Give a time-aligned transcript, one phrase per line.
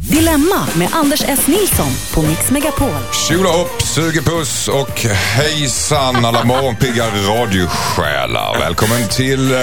[0.00, 1.46] Dilemma med Anders S.
[1.46, 2.88] Nilsson på Mix Megapol.
[3.28, 5.00] Tjola hopp, sugepuss och
[5.36, 8.58] hejsan alla morgonpigga radiosjälar.
[8.58, 9.58] Välkommen till eh,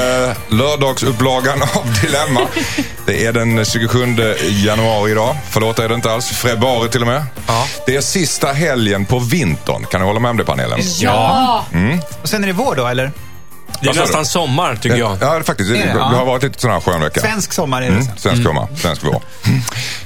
[0.49, 2.41] lördagsupplagan av Dilemma.
[3.05, 3.99] Det är den 27
[4.65, 5.37] januari idag.
[5.49, 6.29] Förlåt, är det inte alls.
[6.29, 7.25] Februari till och med.
[7.47, 7.67] Ja.
[7.85, 9.85] Det är sista helgen på vintern.
[9.91, 10.79] Kan ni hålla med om det panelen?
[10.99, 11.65] Ja.
[12.21, 13.11] Och sen är det vår då, eller?
[13.81, 14.25] Det är Vad sa nästan du?
[14.25, 15.17] sommar tycker jag.
[15.21, 15.71] Ja, faktiskt.
[15.71, 15.99] Det, Är det?
[15.99, 17.21] har varit lite sån här skön vecka.
[17.21, 18.17] Svensk sommar är det Mm, sen.
[18.17, 19.21] svensk sommar, svensk vår.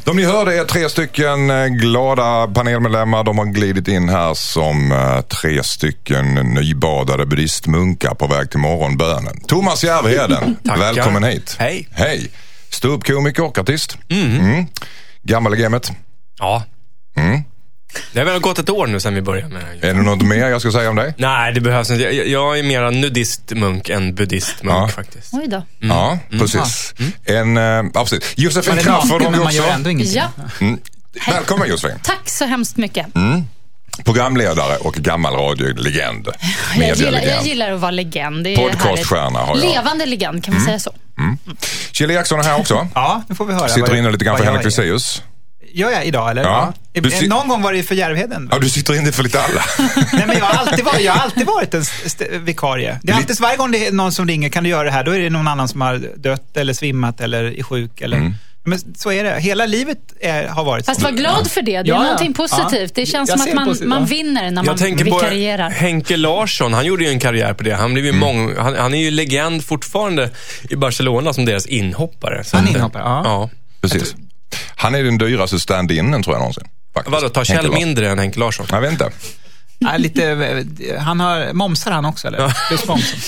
[0.03, 3.23] De ni hörde är tre stycken eh, glada panelmedlemmar.
[3.23, 9.39] De har glidit in här som eh, tre stycken nybadade buddhistmunkar på väg till morgonbönen.
[9.47, 11.55] Thomas Järvheden, välkommen hit.
[11.59, 11.88] Hej.
[11.91, 12.30] Hej.
[12.69, 13.97] Ståuppkomiker och artist.
[14.09, 14.66] Mm.
[15.23, 15.91] Gammal i gamet.
[16.39, 16.63] Ja.
[17.17, 17.44] Mm.
[18.13, 19.90] Det har väl gått ett år nu sedan vi började med det här.
[19.90, 21.13] Är det något mer jag ska säga om dig?
[21.17, 22.03] Nej, det behövs inte.
[22.03, 24.88] Jag, jag är mera nudistmunk än buddhistmunk Ja.
[24.88, 25.34] faktiskt.
[25.34, 25.63] Oj då.
[25.80, 26.94] Ja, precis.
[27.26, 28.34] En, eh, ja, precis.
[28.36, 29.73] Josefin Crafoord har vi men man gör också.
[29.73, 30.16] ändå ingenting.
[30.17, 30.30] Ja,
[30.62, 30.80] Mm.
[31.27, 32.00] Välkommen Josefin.
[32.03, 33.05] tack så hemskt mycket.
[34.06, 36.28] Programledare och gammal radiolegend.
[36.80, 38.47] Jag gillar, jag gillar att vara legend.
[38.56, 39.66] Podcaststjärna har jag.
[39.66, 40.91] Levande legend, kan man säga så?
[41.91, 42.88] Kjell Eriksson är här också.
[42.95, 43.69] Ja, nu får vi höra.
[43.69, 44.64] Sitter inne lite grann för Henrik.
[44.64, 45.22] Fexeus.
[45.76, 46.44] Gör jag idag, eller?
[46.44, 46.73] Ja.
[46.94, 47.09] Ja.
[47.09, 48.50] Si- Någon gång var det ju för Järvheden.
[48.52, 49.62] Ja, du sitter inne för lite alla.
[50.14, 51.84] Nej, men jag har alltid varit, jag har alltid varit en
[52.45, 53.00] vikarie.
[53.04, 55.03] Det är alltid, varje gång det är någon som ringer, kan du göra det här?
[55.03, 58.02] Då är det någon annan som har dött eller svimmat eller är sjuk.
[58.02, 58.34] Eller, Mm.
[58.68, 59.40] Men så är det.
[59.40, 61.08] Hela livet är, har varit Fast så.
[61.08, 61.72] var glad för det.
[61.72, 62.96] Det är Ja, någonting positivt.
[62.96, 63.06] Det Ja.
[63.06, 65.70] känns Jag som att man, positivt, man vinner när man Jag tänker på vikarierar.
[65.70, 66.73] Henke Larsson.
[66.73, 67.72] Han gjorde ju en karriär på det.
[67.76, 68.20] Han, blev ju Mm.
[68.20, 70.30] mång, han, han är ju legend fortfarande
[70.70, 72.44] i Barcelona som deras inhoppare.
[72.44, 73.22] Så Han inhoppare, ja.
[73.26, 73.50] ja.
[73.81, 74.16] Precis.
[74.86, 76.64] Han är den dyraste stand-inen tror jag någonsin.
[76.94, 77.11] Faktiskt.
[77.11, 78.66] Vadå, tar Kjell mindre än Henke Larsson?
[78.69, 79.11] Jag vet inte.
[79.80, 80.23] Ja, lite,
[80.89, 82.53] eh, han har, momsar han också, eller?
[82.67, 83.19] Plus momsen.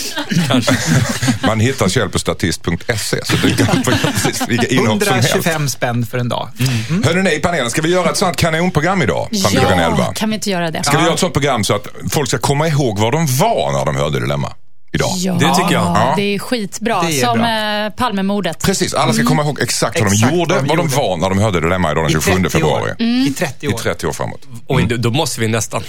[1.47, 3.25] Man hittar Kjell på statist.se.
[3.25, 5.29] Så det kan precis vilka inhopp som helst.
[5.29, 6.49] 125 spänn för en dag.
[6.59, 7.03] Mm.
[7.03, 9.29] Hörrni ni i panelen, ska vi göra ett sånt kanonprogram idag?
[9.41, 9.97] Fram till klockan 11.
[9.99, 10.83] Ja, kan vi inte göra det?
[10.83, 13.71] Ska vi göra ett sånt program så att folk ska komma ihåg var de var
[13.71, 14.53] när de hörde Dilemma
[14.97, 15.09] idag?
[15.17, 15.83] Ja, Det tycker jag.
[15.83, 16.13] Ja.
[16.15, 17.01] det är skitbra.
[17.01, 17.85] Det är som bra.
[17.85, 18.63] eh, Palmemordet.
[18.63, 20.95] Precis, alla ska komma ihåg exakt vad de Exakt gjorde, vad de vad de gjorde.
[20.95, 22.91] var när de hörde Dilemma idag den I 27 30 februari.
[22.99, 23.25] Mm.
[23.27, 23.77] I 30 I år.
[23.77, 24.41] 30 år framåt.
[24.67, 25.83] Oj, då, då måste vi nästan,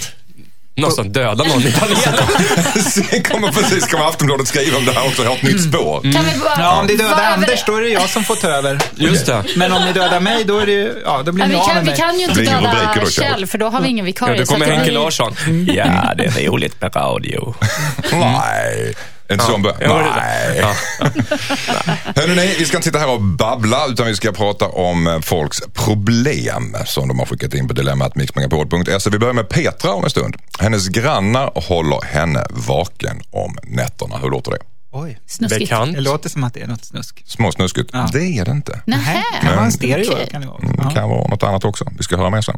[0.87, 2.83] nästan döda någon i panelen.
[2.83, 6.01] Sen kommer precis kommer Aftonbladet skriva om det här också, har ett nytt spår.
[6.01, 8.47] Kan vi bara Ja, om ni dödar Anders, då är det jag som får ta
[8.47, 8.79] över.
[8.95, 9.43] Just det.
[9.55, 11.59] Men om ni dödar mig, då, är det, ju- ja, då blir Ja, ni vi,
[11.59, 11.99] av kan, med vi mig.
[11.99, 13.25] kan ju inte Det blir ingen döda då, Kjell.
[13.33, 14.33] Kjell, för då har vi ingen vikarie.
[14.35, 15.35] Ja, då så kommer att det Henke blir- Larsson.
[15.75, 17.55] Ja, det är roligt med radio.
[18.11, 18.93] Nej.
[19.29, 20.57] En sån bör- Ja, det- Nej.
[20.59, 20.73] Ja.
[22.15, 25.19] Hörrni, nej, vi ska inte sitta här och babbla utan vi ska prata om eh,
[25.19, 29.09] folks problem som de har skickat in på dilemmatmixmegapol.se.
[29.09, 30.35] Vi börjar med Petra om en stund.
[30.59, 34.17] Hennes grannar håller henne vaken om nätterna.
[34.17, 34.57] Hur låter det?
[34.91, 35.59] Oj, Snuskigt.
[35.59, 35.93] Bekant.
[35.95, 37.23] det låter som att det är något snusk.
[37.27, 37.89] Småsnuskigt?
[37.93, 38.09] Ja.
[38.13, 38.81] Det är det inte.
[38.85, 39.23] Nähä.
[39.41, 40.17] Det kan vara en stereo.
[40.31, 40.57] Kan det vara.
[40.63, 40.89] Mm, Det Ja.
[40.89, 41.85] kan vara något annat också.
[41.97, 42.55] Vi ska höra mer sen.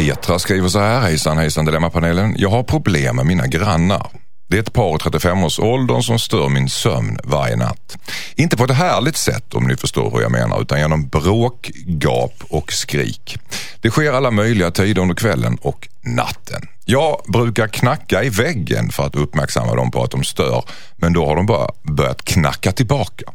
[0.00, 1.00] Petra skriver så här.
[1.00, 2.34] Hejsan hejsan Dilemmapanelen.
[2.38, 4.06] Jag har problem med mina grannar.
[4.48, 7.98] Det är ett par i 35-årsåldern som stör min sömn varje natt.
[8.36, 12.34] Inte på ett härligt sätt om ni förstår hur jag menar utan genom bråk, gap
[12.48, 13.38] och skrik.
[13.80, 16.62] Det sker alla möjliga tider under kvällen och natten.
[16.84, 20.64] Jag brukar knacka i väggen för att uppmärksamma dem på att de stör
[20.96, 23.32] men då har de bara börjat knacka tillbaka.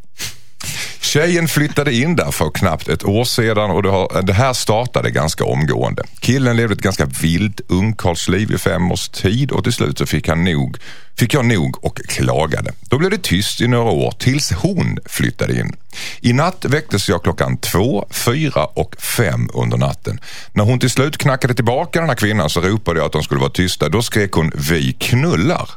[0.99, 5.11] Tjejen flyttade in där för knappt ett år sedan och det, har, det här startade
[5.11, 6.03] ganska omgående.
[6.19, 10.27] Killen levde ett ganska vilt ungkarlsliv i fem års tid och till slut så fick,
[10.27, 10.77] han nog,
[11.17, 12.71] fick jag nog och klagade.
[12.81, 15.75] Då blev det tyst i några år tills hon flyttade in.
[16.21, 20.19] I natt väcktes jag klockan två, fyra och fem under natten.
[20.53, 23.39] När hon till slut knackade tillbaka den här kvinnan så ropade jag att de skulle
[23.39, 23.89] vara tysta.
[23.89, 25.69] Då skrek hon vi knullar.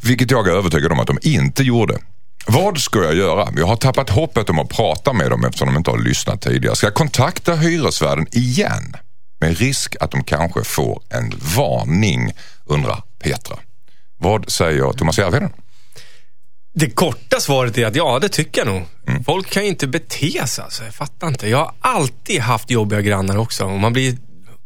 [0.00, 1.98] Vilket jag är övertygad om att de inte gjorde.
[2.46, 3.48] Vad ska jag göra?
[3.56, 6.76] Jag har tappat hoppet om att prata med dem eftersom de inte har lyssnat tidigare.
[6.76, 8.96] Ska jag kontakta hyresvärden igen?
[9.40, 12.32] Med risk att de kanske får en varning,
[12.64, 13.56] undrar Petra.
[14.18, 15.50] Vad säger Thomas Järvheden?
[16.74, 18.84] Det korta svaret är att ja, det tycker jag nog.
[19.24, 20.84] Folk kan ju inte bete sig alltså.
[20.84, 21.48] Jag fattar inte.
[21.48, 23.64] Jag har alltid haft jobbiga grannar också.
[23.64, 24.16] Och man blir,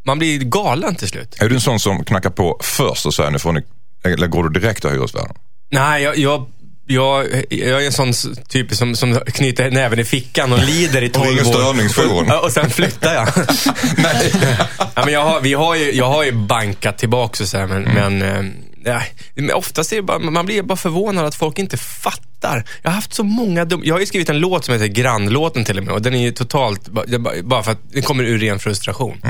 [0.07, 1.37] man blir galen till slut.
[1.41, 3.63] Är du en sån som knackar på först och säger nu får ni,
[4.05, 5.37] eller går du direkt till hyresvärden?
[5.71, 6.47] Nej, jag, jag,
[6.91, 8.13] jag, jag är en sån
[8.49, 11.53] typ som, som knyter näven i fickan och lider i Och tolv ringer år.
[11.53, 12.31] störningsjouren.
[12.31, 13.29] Och, och sen flyttar jag.
[13.97, 14.33] Nej.
[14.79, 17.67] ja, men jag, har, vi har ju, jag har ju bankat tillbaka och så här,
[17.67, 18.53] men, men, eh,
[18.85, 22.65] nej, men oftast är bara, man blir bara förvånad att folk inte fattar.
[22.83, 25.65] Jag har haft så många dum, Jag har ju skrivit en låt som heter Grannlåten
[25.65, 26.89] till och med och den är ju totalt,
[27.45, 29.21] bara för att den kommer ur ren frustration.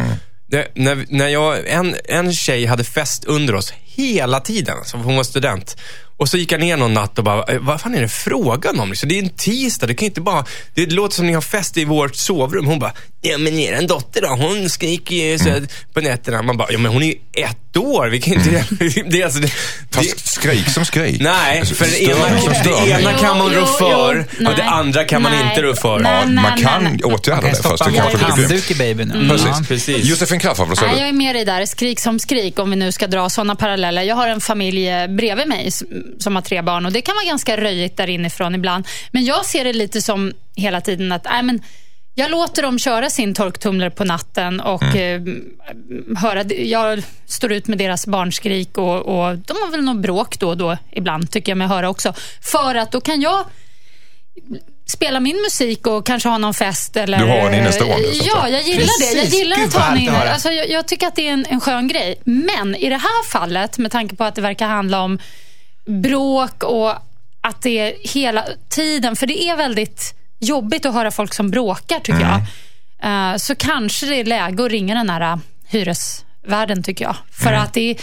[0.47, 4.77] Det, när, när jag, en, en tjej hade fest under oss hela tiden.
[4.79, 5.77] Alltså, hon var student.
[6.17, 8.81] Och så gick jag ner någon natt och bara, "Eh, vad fan är det frågan
[8.81, 8.89] om?
[8.91, 10.45] Liksom, det är en tisdag, det kan inte bara...
[10.75, 12.67] Det låter som ni har fest i vårt sovrum.
[12.67, 15.67] Hon bara, ja men er dotter då, hon skriker ju så Mm.
[15.93, 16.43] på nätterna.
[16.43, 18.07] Man bara, ja men hon är ju ett år.
[18.09, 18.51] Vi kan inte...
[19.11, 21.21] det, är alltså, det, det, Fast skrik som skrik.
[21.21, 25.23] Nej, för det ena, som det ena kan man rå för och det andra kan
[25.23, 25.49] man Nej.
[25.51, 25.99] inte rå för.
[25.99, 27.03] Nej, Ja, nej, man kan nej.
[27.05, 29.29] åtgärda Man det kan fast det stoppa en handduk i babyn nu.
[29.29, 29.47] Precis.
[29.47, 29.65] Ja.
[29.69, 30.05] Precis.
[30.05, 31.09] Josefin Crafoord, vad säger Nej, jag du?
[31.09, 31.67] är med dig där.
[31.67, 33.80] Skrik som skrik, om vi nu ska dra sådana paralleller.
[33.81, 35.71] Jag har en familj eh, bredvid mig
[36.19, 38.87] som har tre barn och det kan vara ganska röjigt där inifrån ibland.
[39.11, 41.63] Men jag ser det lite som hela tiden att nej, men
[42.15, 45.53] jag låter dem köra sin torktumlare på natten och Mm.
[45.69, 50.39] eh, höra, jag står ut med deras barnskrik och, och de har väl något bråk
[50.39, 52.15] då och då ibland, tycker jag mig höra också.
[52.41, 53.45] För att då kan jag
[54.91, 56.97] spela min musik och kanske ha någon fest.
[56.97, 59.05] Eller, Du har en innestående, Ja, jag gillar det.
[59.07, 59.39] Jag Precis.
[59.39, 60.33] gillar Gud, att ha en inne.
[60.33, 62.15] Alltså, jag, jag tycker att det är en, en skön grej.
[62.25, 65.19] Men i det här fallet, med tanke på att det verkar handla om
[65.87, 66.91] bråk och
[67.43, 71.99] att det är hela tiden, för det är väldigt jobbigt att höra folk som bråkar
[72.01, 72.29] tycker Mm.
[73.03, 73.33] jag.
[73.33, 75.37] Eh, så kanske det är läge att ringa den här eh,
[75.69, 77.17] hyresvärden tycker jag.
[77.33, 77.97] För att det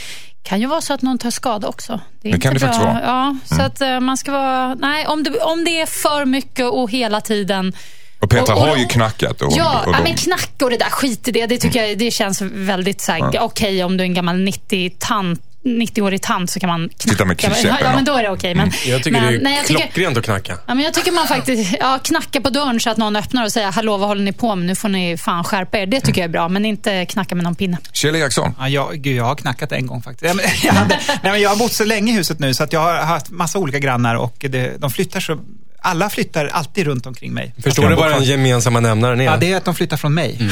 [0.48, 2.00] kan ju vara så att någon tar skada också.
[2.22, 2.94] Det inte kan det faktiskt bra.
[2.94, 3.04] vara.
[3.06, 4.76] Ja, så att eh, man ska vara...
[4.76, 7.74] Nej, om det, om det är för mycket och hela tiden
[8.20, 9.42] Och Petra och- och- har ju knackat.
[9.42, 11.46] Och, Ja, och ja, de- men knacka och det där, skit i det.
[11.46, 15.42] Det tycker jag det känns väldigt så här, okej om du är en gammal 90-tant
[15.68, 17.12] 90-årig tant så kan man knacka.
[17.12, 18.56] Sitta med ja, käppen, ja, men då är det okej.
[18.56, 20.58] Men, Jag tycker men, det är nej, jag tycker, klockrent att knacka.
[20.68, 23.52] ja, men jag tycker man faktiskt ja, knacka på dörren så att någon öppnar och
[23.52, 24.66] säger hallå vad håller ni på med?
[24.66, 25.86] Nu får ni fan skärpa er.
[25.86, 27.78] Det tycker jag är bra, men inte knacka med någon pinne.
[27.94, 28.54] Kjell Eriksson.
[28.60, 30.28] Ja, jag, gud, jag har knackat en gång faktiskt.
[30.28, 32.64] Ja, men, jag, hade, nej, men jag har bott så länge i huset nu så
[32.64, 35.40] att jag har haft massa olika grannar och det, de flyttar så...
[35.88, 37.54] Alla flyttar alltid runt omkring mig.
[37.64, 39.26] Förstår du vad den gemensamma nämnaren är?
[39.26, 40.38] Ja, det är att de flyttar från mig.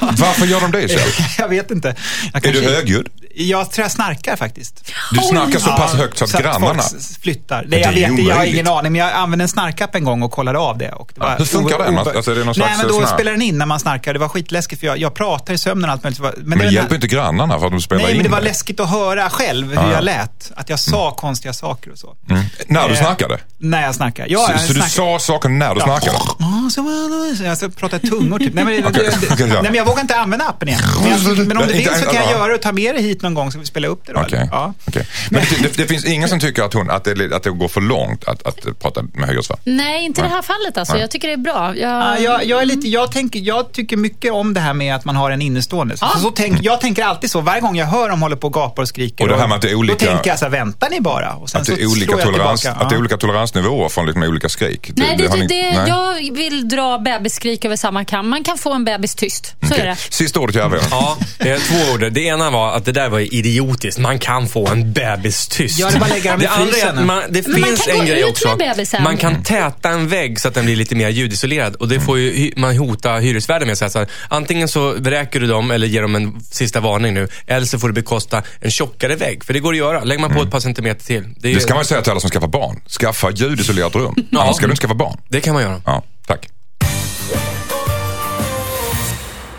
[0.00, 1.00] Varför gör de det Kjell?
[1.38, 1.94] jag vet inte.
[2.32, 3.08] Jag Är du högljudd?
[3.34, 4.92] Jag tror jag snarkar faktiskt.
[5.12, 6.66] Du snackar så pass högt så att grannarna...
[6.66, 7.62] folk s- flyttar.
[7.62, 10.04] det Nej, är jag, vet, jag har ingen aning, men jag använde en snarkapp en
[10.04, 10.92] gång och kollade av det.
[10.92, 11.98] Och det var hur funkar den?
[11.98, 14.12] Alltså, är det någon Nej, men då här- spelar den in när man snarkar.
[14.12, 16.20] Det var skitläskigt för jag, jag pratar i sömnen och allt möjligt.
[16.20, 18.30] Men, Men det det hjälper inte grannarna för att de spelar Nej, in men det
[18.30, 19.92] var läskigt att höra själv hur Ja, ja.
[19.92, 20.52] jag lät.
[20.56, 22.16] Att jag sa konstiga saker och så.
[22.30, 22.42] Mm.
[22.66, 23.38] När du Eh, snackade?
[23.58, 24.26] När jag snackar.
[24.28, 26.16] Ja, Så, du sa saker när du snackade?
[26.38, 28.54] Ja, så var det- så Jag ska prata i tungor typ.
[28.54, 30.80] Nej men, Okej, det, nej, men jag vågar inte använda appen igen.
[31.02, 32.30] Men, jag, men om det Inte- finns så kan jag ja.
[32.30, 34.20] göra det och ta med det hit någon gång så vi spelar upp det då.
[34.20, 34.48] Eller?
[34.52, 34.74] Ja.
[34.88, 35.06] okej.
[35.30, 37.68] Men det, det, det finns ingen som tycker att, hon, att, det, att det går
[37.68, 39.58] för långt att, att prata med hyresvärd?
[39.64, 40.92] Nej, inte i det här fallet alltså.
[40.94, 41.00] Nej.
[41.00, 41.76] Jag tycker det är bra.
[41.76, 44.94] Ja, Jag, jag, jag, är lite, jag, tänker, jag tycker mycket om det här med
[44.94, 45.96] att man har en innestående.
[45.96, 46.20] Så, Ja.
[46.20, 48.82] så tänk, jag tänker alltid så, varje gång jag hör dem hålla på och gapar
[48.82, 49.24] och skriker.
[49.24, 51.00] Och det här med att det är olika- Då tänker jag så här, väntar ni
[51.00, 51.34] bara?
[51.34, 52.82] Och sen Att det, är olika tolerans, tillbaka.
[52.84, 54.90] att det är olika toleransnivåer från liksom olika skrik?
[54.96, 55.88] nej, det, har det, ni- det, nej?
[55.88, 58.28] jag vill dra bebisskrik över samma kam.
[58.28, 59.46] Man kan få en bebis tyst.
[59.46, 59.80] Så Okej.
[59.80, 59.96] är det.
[60.10, 60.78] Sista ordet Järve.
[60.90, 62.12] Ja, eh, två ord.
[62.12, 63.98] Det ena var att det där var idiotiskt.
[63.98, 65.78] Man kan få en bebis tyst.
[65.80, 66.98] Ja, det är bara lägga dem i det andra är frysen.
[66.98, 68.58] att man, det Men man finns kan en gå grej ut också.
[69.02, 71.74] Man kan täta en vägg så att den blir lite mer ljudisolerad.
[71.74, 73.78] Och det får ju man hota hyresvärden med.
[73.78, 77.14] Så här, så här, antingen så vräker du dem eller ger dem en sista varning
[77.14, 77.28] nu.
[77.46, 79.44] Eller så får du bekosta en tjockare vägg.
[79.44, 80.04] För det går att göra.
[80.04, 81.24] Lägger man på ett par centimeter till.
[81.36, 82.80] Det, är, Det ska man säga till alla som skaffar barn.
[83.00, 84.14] Skaffa ljudisolerat rum.
[84.40, 85.20] Annars ska du inte skaffa barn.
[85.28, 85.82] det kan man göra.
[85.86, 86.48] Ja, tack.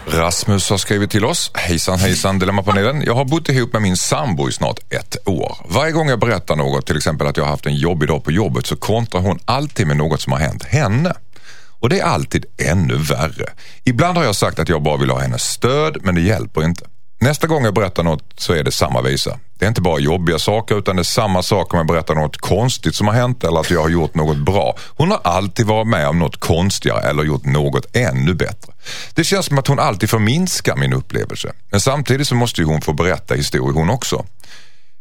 [0.07, 1.51] Rasmus har skrivit till oss.
[1.53, 3.01] Hejsan hejsan Dilemmapanelen.
[3.01, 5.57] Jag har bott ihop med min sambo i snart ett år.
[5.65, 8.31] Varje gång jag berättar något, till exempel att jag har haft en jobbig dag på
[8.31, 11.13] jobbet, så kontrar hon alltid med något som har hänt henne.
[11.79, 13.45] Och det är alltid ännu värre.
[13.83, 16.85] Ibland har jag sagt att jag bara vill ha hennes stöd, men det hjälper inte.
[17.23, 19.39] Nästa gång jag berättar något så är det samma visa.
[19.59, 22.37] Det är inte bara jobbiga saker utan det är samma sak om jag berättar något
[22.37, 24.75] konstigt som har hänt eller att jag har gjort något bra.
[24.87, 28.73] Hon har alltid varit med om något konstigare eller gjort något ännu bättre.
[29.13, 31.53] Det känns som att hon alltid förminskar min upplevelse.
[31.71, 34.25] Men samtidigt så måste ju hon få berätta historier hon också.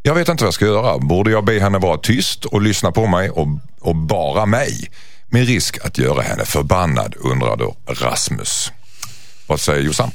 [0.02, 0.98] Jag vet inte vad jag ska göra.
[0.98, 3.48] Borde jag be henne vara tyst och lyssna på mig och,
[3.80, 4.90] och bara mig?
[5.28, 8.72] Med risk att göra henne förbannad undrar då Rasmus.
[9.46, 10.10] Vad säger Jossan?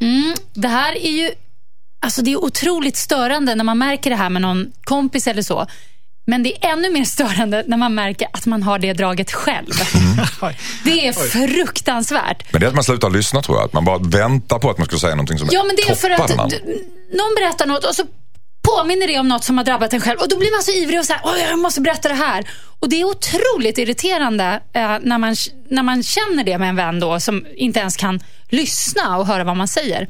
[0.00, 1.30] Mm, det här är ju
[2.06, 5.66] alltså det är otroligt störande när man märker det här med någon kompis eller så.
[6.26, 9.70] Men det är ännu mer störande när man märker att man har det draget själv.
[10.84, 12.52] Det är fruktansvärt.
[12.52, 13.64] Men det är att man slutar lyssna tror jag.
[13.66, 15.94] Att man bara väntar på att man ska säga någonting som Ja, men det är
[15.94, 18.02] för att du- någon berättar något och så
[18.68, 20.18] påminner det om något som har drabbat en själv.
[20.20, 22.44] Och då blir man så ivrig och så här, Åh, jag måste berätta det här.
[22.80, 25.36] Och det är otroligt irriterande eh, när, man,
[25.70, 29.44] när man känner det med en vän då, som inte ens kan lyssna och höra
[29.44, 30.08] vad man säger.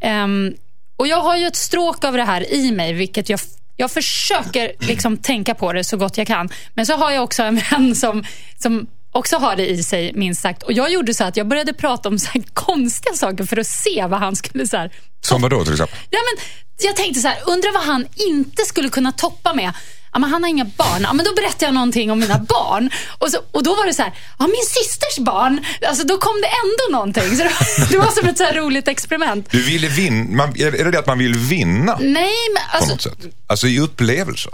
[0.00, 0.54] Ehm,
[0.96, 3.40] och jag har ju ett stråk av det här i mig, vilket jag
[3.76, 6.48] jag försöker liksom tänka på det så gott jag kan.
[6.74, 8.24] Men så har jag också en vän som,
[8.58, 10.62] som också har det i sig minst sagt.
[10.62, 13.66] Och jag gjorde så att jag började prata om så här konstiga saker för att
[13.66, 15.98] se vad han skulle så här, Som vad då till exempel?
[16.10, 16.44] Ja, men
[16.88, 19.72] jag tänkte så här, undrar vad han inte skulle kunna toppa med.
[20.14, 21.02] Ja, men han har inga barn.
[21.02, 22.90] Ja, men då berättar jag någonting om mina barn.
[23.18, 25.64] Och, så, och då var det så här, ja, min systers barn.
[25.88, 27.36] Alltså, då kom det ändå någonting.
[27.36, 29.50] Så det, var, det var som ett så här roligt experiment.
[29.50, 32.92] Du ville vinna, man, är det det att man vill vinna Nej, men på alltså,
[32.92, 33.34] något sätt?
[33.46, 34.52] Alltså i upplevelser?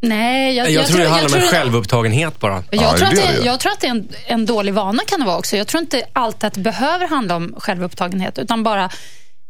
[0.00, 2.64] nej, jag, Jag, tror det handlar om en självupptagenhet bara.
[2.70, 3.46] Jag, Ja, tror att det gör det, det.
[3.46, 5.56] jag tror att det är en, en dålig vana kan det vara också.
[5.56, 8.90] Jag tror inte alltid att det behöver handla om självupptagenhet, utan bara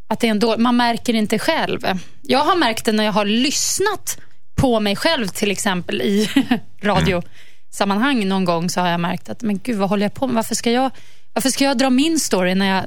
[0.09, 1.99] att det är en dålig, man märker inte själv.
[2.23, 4.19] Jag har märkt det när jag har lyssnat
[4.62, 6.31] på mig själv, till exempel i
[6.83, 10.37] radiosammanhang någon gång, så har jag märkt att, men gud, vad håller jag på med?
[10.37, 10.90] Varför ska jag,
[11.33, 12.85] varför ska jag dra min story när jag,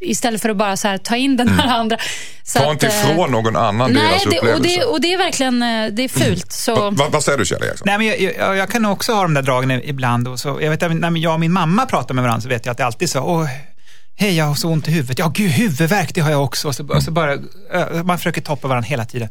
[0.00, 1.98] istället för att bara så här, ta in den här andra?
[2.42, 4.80] Så Ta inte att, eh, ifrån någon annan Nej, deras det, och, upplevelse.
[4.80, 6.52] det, och det är verkligen eh, det är fult.
[6.52, 7.84] Så, Va, va, vad säger du Kjell Eriksson?
[7.86, 10.28] Nej, men jag, jag, jag kan också ha de där dragen ibland.
[10.28, 12.72] Och så, jag vet, när jag och min mamma pratar med varandra så vet jag
[12.72, 13.46] att det alltid är så, åh,
[14.16, 15.18] hej jag har så ont i huvudet.
[15.18, 16.68] Ja, gud, huvudvärk det har jag också.
[16.68, 17.36] Och så, och så bara,
[18.04, 19.28] man försöker toppa varandra hela tiden.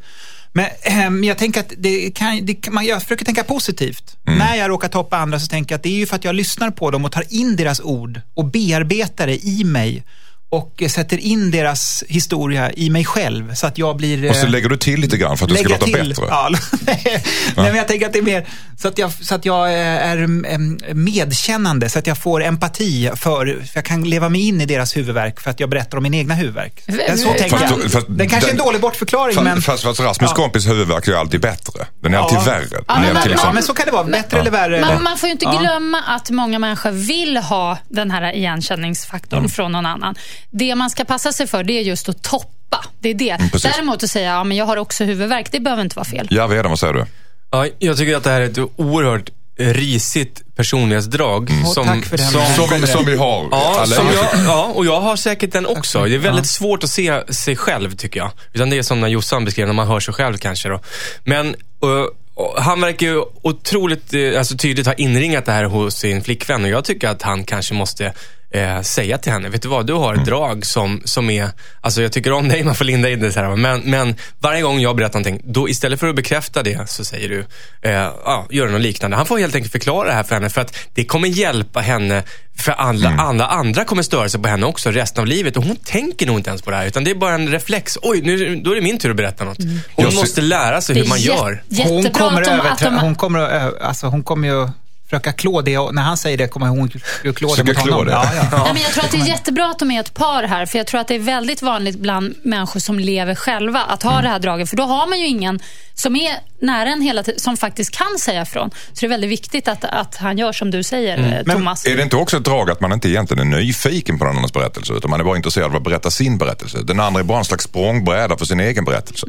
[0.58, 4.16] Men ehm, jag tänker att det kan, det, kan- man, jag försöker tänka positivt.
[4.24, 6.36] När jag råkar toppa andra så tänker jag att det är ju för att jag
[6.36, 10.04] lyssnar på dem och tar in deras ord och bearbetar det i mig.
[10.50, 14.30] Och sätter in deras historia i mig själv så att jag blir...
[14.30, 15.94] Och så eh, lägger du till lite grann för att det ska låta till.
[16.10, 16.26] bättre.
[16.30, 16.50] Ja,
[16.86, 17.24] nej,
[17.56, 19.76] men jag tänker att det är mer så att jag, så att jag eh,
[20.10, 24.62] är mm, medkännande, så att jag får empati för, för jag kan leva mig in
[24.62, 26.84] i deras huvudvärk för att jag berättar om min egna huvudvärk.
[26.86, 27.92] Ja, Så tänker Fast jag.
[27.92, 29.62] fast det kanske är en den- dålig bortförklaring, Fast, men...
[29.62, 30.36] fast, fast Rasmus Ja.
[30.36, 31.86] kompis huvudvärk är alltid bättre.
[32.02, 32.44] Den är alltid Ja.
[32.44, 32.66] värre.
[32.72, 34.04] Ja, Den är men- alltid Ja, liksom, men så kan det vara.
[34.04, 34.78] Bättre eller värre.
[34.78, 34.94] eller?
[34.94, 35.60] Man, man får ju inte Ja.
[35.60, 39.50] glömma att många människor vill ha den här igenkänningsfaktorn Mm.
[39.50, 40.16] från någon annan.
[40.50, 42.86] Det man ska passa sig för det är just att toppa.
[43.00, 43.30] Det är det.
[43.30, 43.72] Mm, precis.
[43.72, 46.28] Däremot att säga ja, men jag har också huvudvärk, det behöver inte vara fel.
[46.32, 47.06] Ja, vad säger du?
[47.52, 51.52] Ja, jag tycker att det här är ett oerhört risigt personlighetsdrag.
[51.76, 52.28] Tack för den.
[52.28, 55.66] som, Som, vi, som vi har Ja, som jag, ja, och jag har säkert den
[55.66, 56.04] också.
[56.06, 58.32] Det är väldigt svårt att se sig själv, tycker jag.
[58.54, 60.70] Utan det är som när Jossan beskrev, när man hör sig själv kanske.
[60.70, 60.80] Då.
[61.24, 65.96] Men och, och han verkar ju otroligt eh, alltså, tydligt ha inringat det här hos
[65.96, 66.64] sin flickvän.
[66.64, 68.14] Och jag tycker att han kanske måste
[68.58, 71.50] eh, säga till henne, vet du vad, du har ett drag som, som är,
[71.82, 73.56] alltså jag tycker om dig, man får linda in det så här.
[73.56, 77.30] Men, men varje gång jag berättar någonting, då istället för att bekräfta det så säger
[77.30, 77.46] du,
[77.82, 79.18] eh, ja, gör något liknande.
[79.18, 82.24] Han får helt enkelt förklara det här för henne för att det kommer hjälpa henne
[82.58, 85.58] för alla, alla andra kommer störa sig på henne också resten av livet.
[85.58, 86.86] Och hon tänker nog inte ens på det här.
[86.86, 87.98] Utan det är bara en reflex.
[88.02, 89.58] Oj, nu, då är det min tur att berätta något.
[89.58, 91.64] Hon Jag ser- måste lära sig hur man gör.
[91.84, 94.68] Hon kommer, att över, att de, hon kommer, att alltså, hon kommer ju
[95.10, 96.92] försöka klå det och när han säger det kommer hon
[97.24, 98.06] ju klå det mot honom.
[98.06, 98.12] det.
[98.12, 98.64] Ja, ja.
[98.64, 100.66] Nej, men jag tror att det är jättebra att de är ett par här.
[100.66, 104.22] För jag tror att det är väldigt vanligt bland människor som lever själva att ha
[104.22, 104.70] det här draget.
[104.70, 105.60] För då har man ju ingen
[105.94, 108.70] som är nära en hela tiden, som faktiskt kan säga ifrån.
[108.70, 111.86] Så det är väldigt viktigt att, att han gör som du säger, eh, Thomas.
[111.86, 114.54] Är det inte också ett drag att man inte egentligen är nyfiken på någon annans
[114.54, 116.78] berättelse utan man är bara intresserad av att berätta sin berättelse?
[116.84, 119.28] Den andra är bara en slags språngbräda för sin egen berättelse.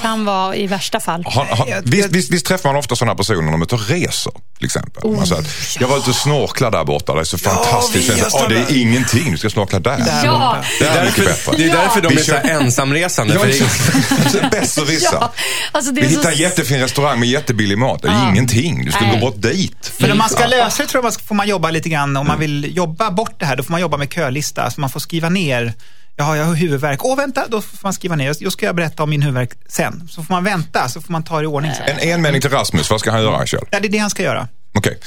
[0.00, 1.24] kan vara i värsta fall.
[1.26, 3.88] Har, har, visst, visst, visst träffar man ofta sådana personer när de är ute och
[3.88, 5.02] reser till exempel.
[5.16, 8.12] Man säger att, jag var ute och snorklade där borta, det är så fantastiskt.
[8.32, 10.04] Ja, det är ingenting, du ska snorkla där.
[10.24, 11.24] Ja, Det är bättre.
[11.56, 13.34] Det är därför de är så ensamresande.
[13.34, 14.50] Ja, För det är, exakt.
[14.50, 15.08] Besserwisser.
[15.20, 15.32] ja.
[15.72, 16.28] Alltså det Vi hittar så...
[16.28, 18.02] en jättefin restaurang med jättebillig mat.
[18.02, 18.28] Det är Ja.
[18.30, 18.84] ingenting.
[18.84, 19.20] Du ska Nej.
[19.20, 19.92] gå bort dit.
[19.98, 22.38] Men om man ska lösa det tror jag får man jobba lite grann, om man
[22.38, 24.70] vill jobba bort det här, då får man jobba med kölista.
[24.70, 25.72] Så man får skriva ner,
[26.16, 29.02] jaha jag har huvudvärk, åh vänta, då får man skriva ner, då ska jag berätta
[29.02, 30.08] om min huvudvärk sen.
[30.10, 31.98] Så får man vänta, så får man ta det i ordning sen.
[31.98, 33.64] En enmening till Rasmus, vad ska han göra Kjell?
[33.70, 34.48] Ja, det är det han ska göra.
[34.74, 34.98] Okej.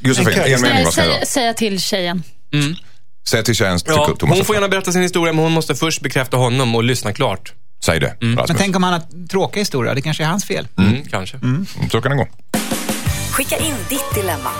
[0.00, 1.12] Josefin, En mening, vad ska göra?
[1.14, 2.22] säga, säga till tjejen.
[3.28, 4.36] Säg till tjejen, till ja, Thomas.
[4.38, 7.52] hon får gärna berätta sin historia, men hon måste först bekräfta honom och lyssna klart.
[7.84, 8.58] Säg det, Men Rasmus.
[8.60, 10.68] tänk om han har tråkiga historier, det kanske är hans fel.
[10.78, 11.36] Mm, kanske.
[11.36, 12.28] Mm, Så kan det gå.
[13.32, 14.50] Skicka in ditt dilemma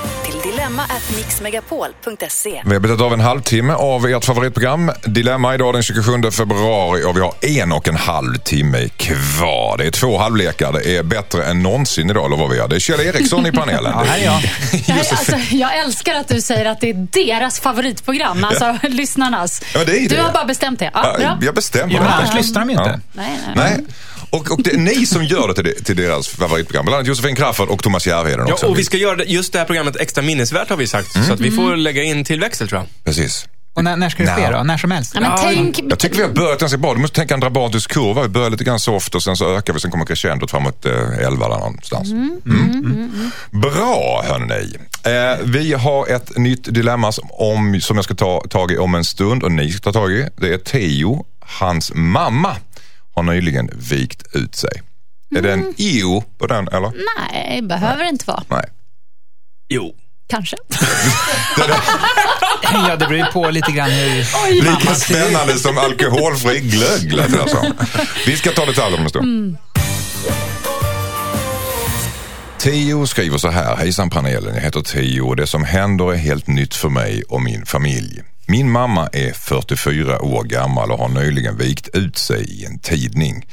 [0.65, 2.63] dilemma@mixmegapol.se.
[2.65, 7.17] Vi har betat av en halvtimme av ert favoritprogram Dilemma idag den 27 februari och
[7.17, 9.77] vi har en och en halv timme kvar.
[9.79, 10.73] Det är två halvlekar.
[10.73, 12.57] Det är bättre än någonsin idag lovar vi.
[12.69, 13.93] Det är Kjell Eriksson i panelen.
[13.95, 14.43] Ja, här är jag.
[14.87, 19.63] Jag, alltså, jag älskar att du säger att det är deras favoritprogram, alltså lyssnarnas.
[19.75, 20.23] Ja, det är du det.
[20.23, 20.91] har bara bestämt det.
[20.95, 21.39] Ja, Ja, bra.
[21.43, 22.13] Jag bestämmer Ja, detta.
[22.15, 23.01] annars lyssnar de ju inte.
[23.13, 23.55] Nej, nej.
[23.57, 23.85] Nej.
[24.31, 26.85] Och, och det är ni som gör det till, det, till deras favoritprogram.
[26.85, 28.67] Bland annat Josefin Crafoord och Thomas Järvheden också.
[28.67, 31.27] Ja, och vi ska göra just det här programmet extra minnesvärt har vi sagt.
[31.27, 33.05] Så att vi får lägga in tillväxel tror jag.
[33.05, 33.47] Precis.
[33.75, 34.63] Och när, när ska det ske då?
[34.63, 35.13] När som helst?
[35.15, 36.95] Ja, men tänk, Jag tycker vi har börjat ganska bra.
[36.95, 38.23] Du måste tänka en dramatisk kurva.
[38.23, 39.81] Vi börjar lite grann soft och sen så ökar vi.
[39.81, 42.13] Sen kommer crescendot framåt eh, 11 där någonstans.
[42.13, 43.11] Mm.
[43.51, 44.77] Bra hörni.
[45.05, 48.95] Eh, vi har ett nytt dilemma som, om, som jag ska ta tag i om
[48.95, 50.29] en stund och ni ska ta tag i.
[50.37, 51.27] Det är Theo.
[51.41, 52.57] Hans mamma
[53.15, 54.83] har nyligen vikt ut sig.
[55.37, 56.93] Är det en io på den eller?
[57.31, 58.43] nej, behöver det inte vara.
[58.49, 58.65] Nej.
[59.69, 59.95] Jo.
[60.29, 60.57] Kanske.
[62.73, 64.99] Ja, det beror ju på lite grann hur Lika mamma ser ut.
[65.27, 67.73] spännande som alkoholfri glögg lät det som.
[68.27, 69.57] Vi ska ta detaljer om en stund.
[72.59, 73.77] Tio skriver så här.
[73.77, 77.43] Hejsan panelen, jag heter Tio och det som händer är helt nytt för mig och
[77.43, 78.23] min familj.
[78.47, 83.47] Min mamma är 44 år gammal och har nyligen vikt ut sig i en tidning.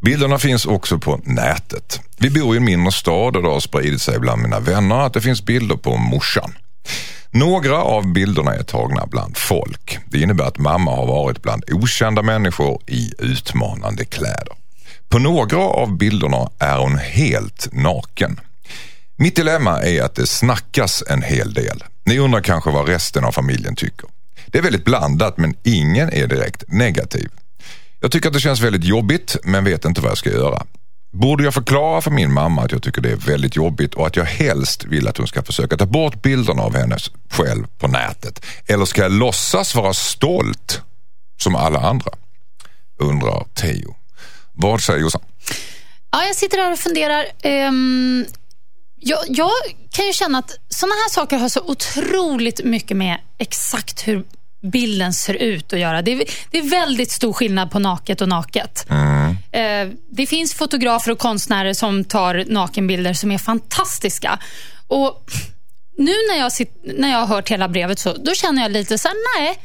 [0.00, 2.00] Bilderna finns också på nätet.
[2.18, 5.14] Vi bor i en mindre stad och det har spridit sig bland mina vänner att
[5.14, 6.54] det finns bilder på morsan.
[7.30, 9.98] Några av bilderna är tagna bland folk.
[10.10, 14.54] Det innebär att mamma har varit bland okända människor i utmanande kläder.
[15.08, 18.40] På några av bilderna är hon helt naken.
[19.16, 21.84] Mitt dilemma är att det snackas en hel del.
[22.04, 24.08] Ni undrar kanske vad resten av familjen tycker.
[24.52, 27.28] Det är väldigt blandat men ingen är direkt negativ.
[28.00, 30.66] Jag tycker att det känns väldigt jobbigt men vet inte vad jag ska göra.
[31.12, 34.16] Borde jag förklara för min mamma att jag tycker det är väldigt jobbigt och att
[34.16, 36.96] jag helst vill att hon ska försöka ta bort bilderna av henne
[37.30, 38.46] själv på nätet?
[38.66, 40.80] Eller ska jag låtsas vara stolt
[41.42, 42.10] som alla andra?
[42.98, 43.96] Undrar Teo.
[44.52, 45.22] Vad säger Jossan?
[46.10, 47.24] Ja, jag sitter här och funderar.
[47.68, 48.26] Um,
[49.00, 49.50] jag, jag
[49.90, 54.24] kan ju känna att sådana här saker har så otroligt mycket med exakt hur
[54.62, 56.02] bilden ser ut att göra.
[56.02, 58.86] Det är, det är väldigt stor skillnad på naket och naket.
[59.52, 64.38] Eh, det finns fotografer och konstnärer som tar nakenbilder som är fantastiska.
[64.86, 65.30] Och
[65.98, 68.98] nu när jag, sitt, när jag har hört hela brevet så då känner jag lite
[68.98, 69.58] så här, nej.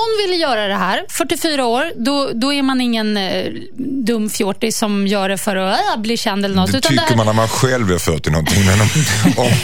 [0.00, 1.92] Hon ville göra det här, 44 år.
[1.96, 3.44] Då, då är man ingen eh,
[4.06, 6.72] dum fjortis som gör det för att äh, bli känd eller något.
[6.72, 8.66] Det Utan tycker det här, man när man själv är 40 någonting.
[8.66, 8.88] Men om,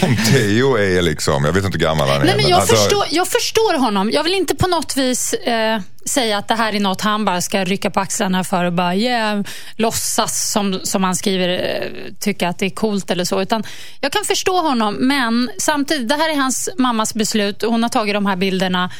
[0.08, 2.24] om, Teo är liksom, jag vet inte hur gammal han är.
[2.24, 4.10] Nej, men jag, alltså, förstår, jag förstår honom.
[4.10, 7.40] Jag vill inte på något vis eh, säga att det här är något han bara
[7.40, 9.42] ska rycka på axlarna för och bara yeah,
[9.76, 13.42] låtsas, som, som han skriver, eh, tycka att det är coolt eller så.
[13.42, 13.64] Utan
[14.00, 17.62] jag kan förstå honom, men samtidigt, det här är hans mammas beslut.
[17.62, 18.90] Hon har tagit de här bilderna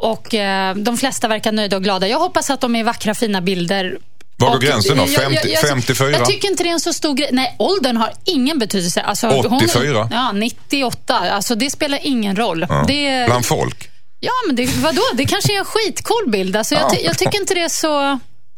[0.00, 2.08] och eh, de flesta verkar nöjda och glada.
[2.08, 3.98] Jag hoppas att de är vackra, fina bilder.
[4.36, 5.02] Var går gränsen då?
[5.02, 6.10] jag- jag- 50 jag- 54?
[6.10, 7.28] Jag tycker inte det är en så stor grej.
[7.32, 9.00] Nej, åldern har ingen betydelse.
[9.02, 10.08] Alltså, 84?
[10.10, 11.14] ja, 98.
[11.18, 12.66] Alltså, det spelar ingen roll.
[12.68, 13.90] ja, Det, Bland folk.
[14.20, 15.02] Ja, men det, vadå?
[15.14, 16.56] Det kanske är en skitcool bild.
[16.56, 18.00] Alltså, jag, ty- jag tycker inte det är så...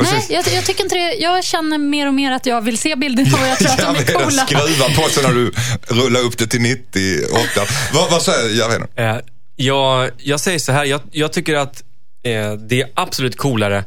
[0.03, 0.31] Nej, Precis.
[0.31, 1.15] jag, jag tycker inte det.
[1.15, 4.13] Jag känner mer och mer att jag vill se bilderna och jag tror att de
[4.13, 4.47] är coola.
[4.47, 5.53] skruva på sig när du
[5.87, 7.61] rullar upp det till 98.
[7.93, 8.69] Vad, vad säger jag?
[8.69, 9.23] Vet inte.
[9.57, 11.83] Jag, jag säger så här, jag, jag tycker att
[12.23, 13.85] eh, det är absolut coolare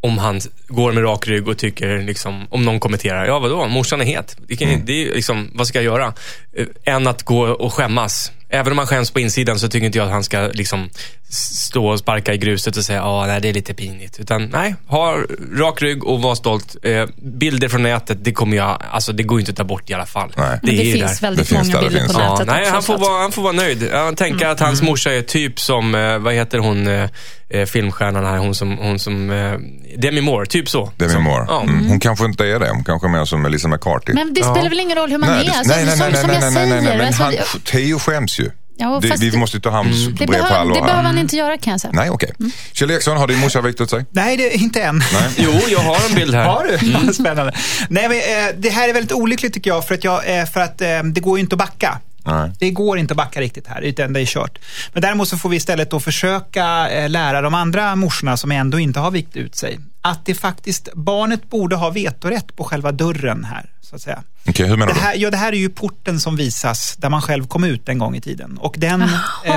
[0.00, 4.00] om han går med rak rygg och tycker, liksom, om någon kommenterar, ja vadå, morsan
[4.00, 4.36] är het.
[4.48, 6.14] Det kan, det är liksom, vad ska jag göra?
[6.56, 8.32] Eh, än att gå och skämmas.
[8.48, 10.90] Även om han skäms på insidan så tycker inte jag att han ska liksom,
[11.30, 14.20] stå och sparka i gruset och säga, ja nej det är lite pinigt.
[14.20, 15.16] Utan nej, ha
[15.56, 16.76] rak rygg och var stolt.
[16.82, 19.90] Eh, bilder från nätet, det kommer jag, alltså det går ju inte att ta bort
[19.90, 20.32] i alla fall.
[20.36, 20.58] Nej.
[20.62, 21.26] Men det, är ju finns där.
[21.26, 22.16] väldigt Det finns många där, det bilder finns.
[22.16, 22.72] på Ja, nätet nej, också.
[22.72, 23.82] han får, att- vara, han får vara nöjd.
[23.92, 27.08] Jag tänker att hans morsa är typ som, eh, vad heter hon, eh,
[27.50, 29.52] eh, filmstjärnan här, hon som, hon som eh,
[29.98, 30.92] Demi Moore, typ så.
[30.96, 31.44] Demi Som- Moore.
[31.48, 31.62] Ja.
[31.62, 31.86] Mm.
[31.88, 32.68] Hon kanske inte är det.
[32.70, 34.12] Hon kanske är mer som Melissa McCarthy.
[34.14, 35.44] Men det spelar väl ingen roll hur man nej, är?
[35.50, 36.82] det- Alltså, nej, nej, som, nej, nej, jag nej, nej, säger.
[36.82, 37.34] nej, men alltså, han,
[37.64, 38.50] Theo skäms ju.
[38.78, 40.74] Ja, det, fast vi måste ju ta hans det, brev på allvar.
[40.74, 41.92] det behöver han inte göra kan jag säga.
[41.92, 42.32] Nej, okej.
[42.72, 44.04] Kjell Eriksson, har din morsa vikt ut sig?
[44.10, 45.02] Nej, det, inte än.
[45.12, 45.30] Nej.
[45.36, 46.48] Jo, jag har en bild här.
[46.48, 46.90] Har du?
[46.90, 47.52] Ja, Spännande.
[47.88, 50.60] Nej, men, eh, det här är väldigt olyckligt tycker jag, för att, jag, eh, för
[50.60, 51.98] att eh, det går ju inte att backa.
[52.26, 52.50] Nej.
[52.58, 54.58] Det går inte att backa riktigt här, utan det är kört.
[54.92, 58.78] Men däremot så får vi istället då försöka eh, lära de andra morsorna som ändå
[58.78, 59.78] inte har vikt ut sig,
[60.10, 64.22] att det faktiskt, barnet borde ha vetorätt på själva dörren här, så att säga.
[64.48, 65.04] Okej, hur menar Det du?
[65.04, 67.98] här, ja, det här är ju porten som visas där man själv kom ut en
[67.98, 68.58] gång i tiden.
[68.60, 69.08] Och den eh,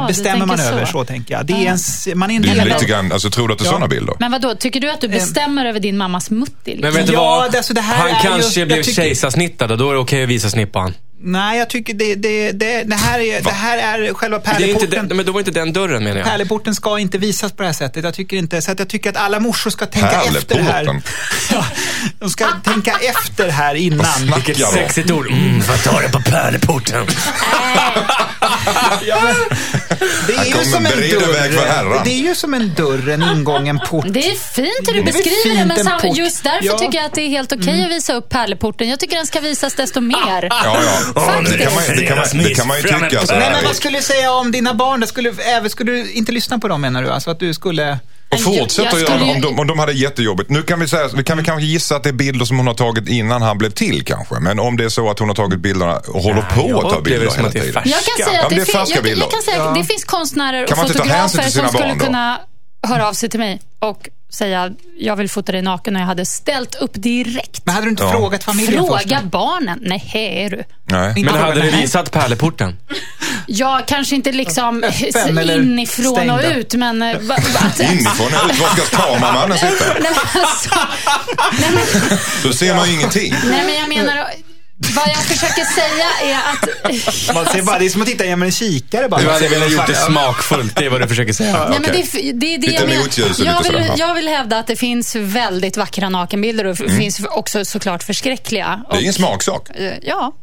[0.01, 0.91] du bestämmer man tänker över, så.
[0.91, 1.45] så tänker jag.
[1.45, 1.77] Det är
[2.12, 3.71] en, man är en Det är lite grann, alltså, tror du att det är Ja.
[3.71, 4.15] sådana bilder?
[4.19, 4.55] Men vad då?
[4.55, 6.51] tycker du att du bestämmer över din mammas mutti?
[6.65, 6.81] Liksom?
[6.81, 7.51] Men vet du Ja, vad?
[7.51, 9.93] det- alltså det här han är ju- kanske jag blev tycker- kejsarsnittad och då är
[9.93, 10.93] det okej att visa snippan.
[11.21, 14.51] Nej, jag tycker det, det, det, det, här, är, det här är själva Det är
[14.53, 15.08] inte pärleporten.
[15.08, 16.27] den, men då var inte den dörren menar jag.
[16.27, 18.03] Pärleporten ska inte visas på det här sättet.
[18.03, 20.71] Jag tycker inte, så att jag tycker att alla morsor ska tänka efter här.
[20.86, 21.01] Pärleporten?
[21.51, 21.65] Ja,
[22.19, 24.05] de ska tänka efter här innan.
[24.36, 25.27] Vilket sexigt ord.
[25.32, 27.05] Mm, får jag ta det på pärleporten?
[29.05, 29.19] Ja,
[30.27, 32.03] det är ju som en dörr.
[32.03, 34.05] Det är ju som en dörr, en ingången port.
[34.10, 36.77] Det är fint hur du Det beskriver det, men en just därför Ja.
[36.77, 38.89] tycker jag att det är helt okej att visa upp pärleporten.
[38.89, 40.47] Jag tycker den ska visas desto mer.
[40.49, 40.99] Ja, ja.
[41.13, 43.28] Det kan man, det kan man, det kan man ju tycka.
[43.28, 45.08] Så Nej, men vad skulle du säga om dina barn?
[45.08, 47.10] Skulle, även, skulle du inte lyssna på dem menar du?
[47.10, 48.00] Alltså att du skulle...
[48.32, 50.50] Och fortsätta Jag att göra det om de, om de hade jättejobbigt.
[50.50, 52.67] Nu kan vi, säga, vi kan väl kanske gissa att det är bilder som hon
[52.67, 54.36] har tagit innan han blev till kanske.
[54.39, 56.93] Men om det är så att hon har tagit bilderna och håller Nej, på att
[56.93, 57.84] ta bilder det som hela det tiden.
[57.86, 60.04] Jag kan säga Ja, att det, det fin- färska jag, kan säga att det finns
[60.06, 62.39] konstnärer och fotografer som skulle barn kunna
[62.88, 66.26] höra av sig till mig och säga jag vill fota dig naken och jag hade
[66.26, 67.65] ställt upp direkt.
[67.65, 68.12] Men hade du inte Ja.
[68.12, 69.02] frågat familjen först?
[69.10, 69.80] Fråga barnen.
[69.82, 70.63] Nej, är du?
[70.86, 71.13] Nej.
[71.15, 72.78] Men fråga, hade du visat pärleporten?
[73.52, 74.84] Ja, kanske inte liksom
[75.54, 76.58] inifrån och stängd?
[76.58, 77.02] ut, men...
[77.02, 79.86] eh, va- va- Inifrån och ut, var ska kameramannen sitta?
[80.00, 80.70] Nej, men alltså,
[81.60, 83.34] nej, men, Då ser man ju ingenting.
[83.46, 84.26] nej, men jag menar,
[84.96, 87.34] vad jag försöker säga är att...
[87.36, 89.22] Man ser bara, det är som att titta genom en kikare bara.
[89.22, 90.06] Du hade velat gjort det Ja.
[90.06, 91.70] smakfullt, det är vad du försöker säga.
[91.70, 92.10] Nej, men okej.
[92.13, 93.02] det, är- det det Lite jag menar.
[93.06, 93.96] och Jag vill, sådär, ja.
[93.98, 98.65] jag vill hävda att det finns väldigt vackra nakenbilder och det finns också såklart förskräckliga.
[98.65, 98.80] Mm.
[98.92, 99.70] Det är Och, en smaksak.
[99.76, 100.34] eh, ja.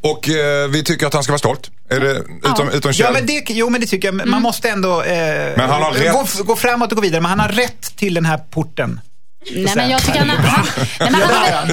[0.00, 1.70] Och eh, vi tycker att han ska vara stolt.
[1.90, 3.12] Är det, utom, utom Ja, Kjell?
[3.12, 4.26] men det, jo, men det tycker jag.
[4.26, 5.16] Man måste ändå eh,
[5.56, 6.12] Men han har rätt.
[6.12, 7.20] gå, gå framåt och gå vidare.
[7.20, 9.00] Men han har rätt till den här porten.
[9.50, 10.66] Nej, men jag tycker han, han,
[11.00, 11.68] nej, men han, han,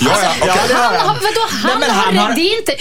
[0.00, 1.08] det har han, han.
[1.08, 2.72] har- vadå, han, Nej, har, han har- det är inte,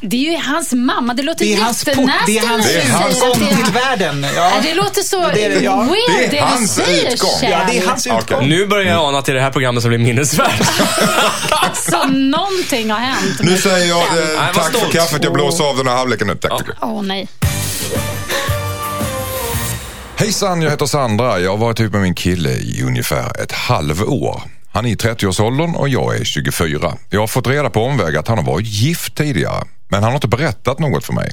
[0.00, 1.14] det är ju hans mamma.
[1.14, 1.88] Det låter Det är hans port.
[1.96, 4.26] jättenasty Det är hans, när Det är hans gång det till världen.
[4.36, 4.52] Ja.
[4.62, 5.76] Det låter så Det är det, ja.
[5.82, 7.30] weird Det är hans du säger, utgång.
[7.42, 8.48] Ja, det är hans utgång.
[8.48, 10.60] Nu börjar jag ana att det är det här programmet som blir minnesvärt.
[11.50, 13.40] Alltså, någonting har hänt.
[13.40, 15.24] Nu säger jag eh, tack för kaffet.
[15.24, 16.34] Jag blåser av den här halvleken nu.
[16.34, 16.58] Tack.
[16.58, 16.90] tycker jag.
[16.90, 17.28] Åh nej.
[20.18, 21.40] Hejsan, jag heter Sandra.
[21.40, 24.42] Jag har varit ihop med min kille i ungefär ett halvår.
[24.68, 26.96] Han är i 30-årsåldern och jag är 24.
[27.10, 30.16] Jag har fått reda på omväg att han har varit gift tidigare, men han har
[30.16, 31.32] inte berättat något för mig.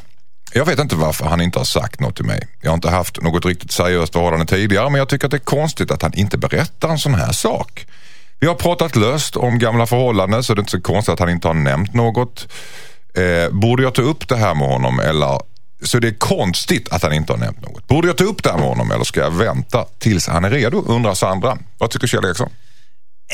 [0.54, 2.48] Jag vet inte varför han inte har sagt något till mig.
[2.62, 5.40] Jag har inte haft något riktigt seriöst förhållande tidigare, men jag tycker att det är
[5.40, 7.88] konstigt att han inte berättar en sån här sak.
[8.40, 11.30] Vi har pratat löst om gamla förhållanden, så det är inte så konstigt att han
[11.30, 12.48] inte har nämnt något.
[13.14, 15.40] Eh, borde jag ta upp det här med honom eller
[15.84, 17.88] så det är konstigt att han inte har nämnt något.
[17.88, 20.50] Borde jag ta upp det här med honom eller ska jag vänta tills han är
[20.50, 20.84] redo?
[20.88, 21.58] Undrar Sandra.
[21.78, 22.50] Vad tycker Kjell Eriksson?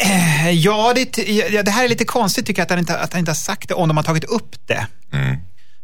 [0.05, 1.17] Eh, Ja, det,
[1.51, 3.35] ja, det här är lite konstigt tycker jag, att han inte, att han inte har
[3.35, 4.87] sagt det om de har tagit upp det.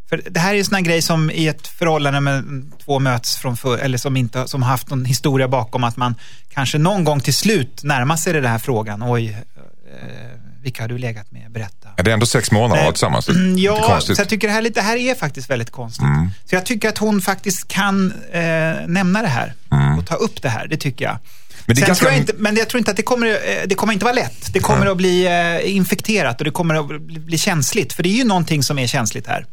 [0.10, 3.00] För det här är ju en sån här grej som i ett förhållande med två
[3.00, 6.16] möts från för, eller som inte som har haft någon historia bakom att man
[6.50, 9.04] kanske någon gång till slut närmar sig den här frågan.
[9.04, 9.38] Oj,
[10.02, 10.37] eh,
[10.68, 11.52] vilka har du legat med?
[11.52, 11.90] Berätta.
[11.98, 13.30] Är det ändå sex månader vara tillsammans?
[13.30, 15.72] Är lite Ja, så jag tycker det här, är lite- det här är faktiskt väldigt
[15.72, 16.06] konstigt.
[16.50, 18.42] Så jag tycker att hon faktiskt kan eh,
[18.88, 19.54] nämna det här
[20.00, 21.18] och ta upp det här, det tycker jag.
[21.66, 23.28] Men det är Sen ganska- tror jag inte, men jag tror inte att det kommer,
[23.28, 23.34] eh,
[23.68, 24.54] det kommer inte vara lätt.
[24.54, 27.94] Det kommer att bli eh, infekterat och det kommer att bli, bli känsligt.
[27.94, 29.46] För det är ju någonting som är känsligt här.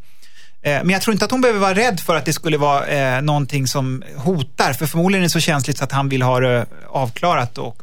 [0.63, 2.87] Eh, Men jag tror inte att hon behöver vara rädd för att det skulle vara
[2.87, 4.73] eh, någonting som hotar.
[4.73, 7.77] För förmodligen är det så känsligt så att han vill ha det avklarat och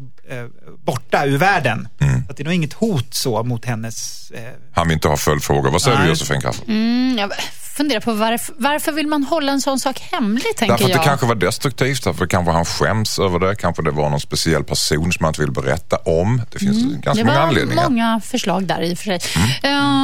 [0.86, 1.88] borta ur världen.
[2.02, 2.24] Mm.
[2.30, 4.32] Att det är nog inget hot så mot hennes...
[4.32, 4.42] Eh,
[4.74, 5.72] Han vill inte ha följdfrågor.
[5.72, 6.06] Vad säger Nej.
[6.06, 6.70] du Josefin Crafoord?
[6.70, 7.32] Mm, jag
[7.78, 11.00] funderar på varför, varför vill man hålla en sån sak hemlig, tänker Därför att jag.
[11.00, 13.56] det kanske var destruktivt, därför kanske han skäms över det.
[13.56, 16.42] Kanske det var någon speciell person som han inte vill berätta om.
[16.52, 17.84] Det finns ganska Det många var anledningar.
[17.90, 19.20] många förslag där i och för sig.
[19.36, 19.50] Mm.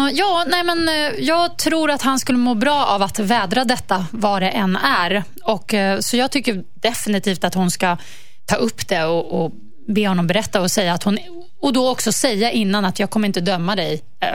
[0.08, 3.66] Eh, ja, nej men, eh, jag tror att han skulle må bra av att vädra
[3.66, 5.24] detta, vad det än är.
[5.44, 7.98] Och, eh, så jag tycker definitivt att hon ska
[8.46, 9.52] ta upp det och, och
[9.88, 11.18] be honom berätta och säga att hon...
[11.62, 14.28] Och då också säga innan att jag kommer inte döma dig, eh,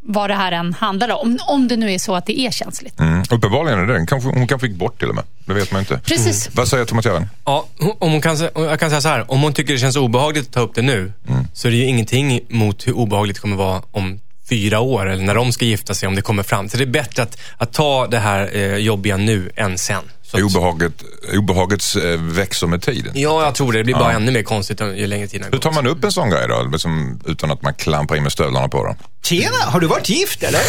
[0.00, 1.38] vad det här än handlar om.
[1.48, 3.00] Om det nu är så att det är känsligt.
[3.00, 3.22] Mm.
[3.30, 4.06] Uppenbarligen är det.
[4.06, 5.24] Kanske, hon kanske gick bort till och med.
[5.44, 5.98] Det vet man inte.
[5.98, 6.48] Precis.
[6.52, 7.28] Vad säger Thomas Järven?
[7.44, 7.66] Ja,
[7.98, 9.30] om hon kan, jag kan säga så här.
[9.30, 11.12] Om hon tycker det känns obehagligt att ta upp det nu,
[11.52, 15.24] så är det ju ingenting mot hur obehagligt det kommer vara om fyra år eller
[15.24, 16.68] när de ska gifta sig, om det kommer fram.
[16.68, 20.02] Så det är bättre att, att ta det här eh, jobbiga nu än sen.
[20.30, 20.92] Så Obehaget,
[21.38, 23.12] obehagets eh, växer med tiden.
[23.14, 23.78] ja, jag tror det.
[23.78, 24.16] Det blir bara Ja.
[24.16, 25.58] ännu mer konstigt ju längre tiden Hur går.
[25.58, 26.62] tar man upp en sån grej då?
[26.72, 28.96] Liksom, utan att man klampar in med stövlarna på den?
[29.24, 30.60] Tjena, har du varit gift eller?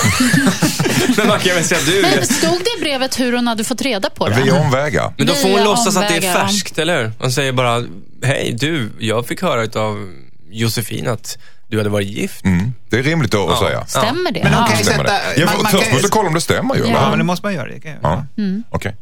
[1.18, 2.02] Men man kan väl säga du...
[2.02, 4.42] Men stod det i brevet hur hon hade fått reda på det?
[4.44, 5.14] Via omvägar.
[5.18, 7.12] Men då får hon Via låtsas att det är omvägar, färskt, eller hur?
[7.20, 7.84] Hon säger bara,
[8.24, 10.10] hej du, jag fick höra av
[10.52, 11.38] Josefin att
[11.70, 12.46] du hade varit gift.
[12.46, 12.74] Mm.
[12.90, 13.86] Det är rimligt att att säga.
[13.86, 14.44] Stämmer det?
[14.44, 14.66] Men Ja.
[14.70, 15.14] kan ju Stämmer sätta...
[15.14, 15.40] det?
[15.40, 16.82] Ja, man- man först måste kolla om det stämmer ju.
[16.82, 16.88] Ja.
[16.88, 17.00] eller?
[17.02, 17.68] Ja, men det måste man göra.
[17.72, 18.26] Det kan jag- Ja.
[18.70, 18.96] Okej.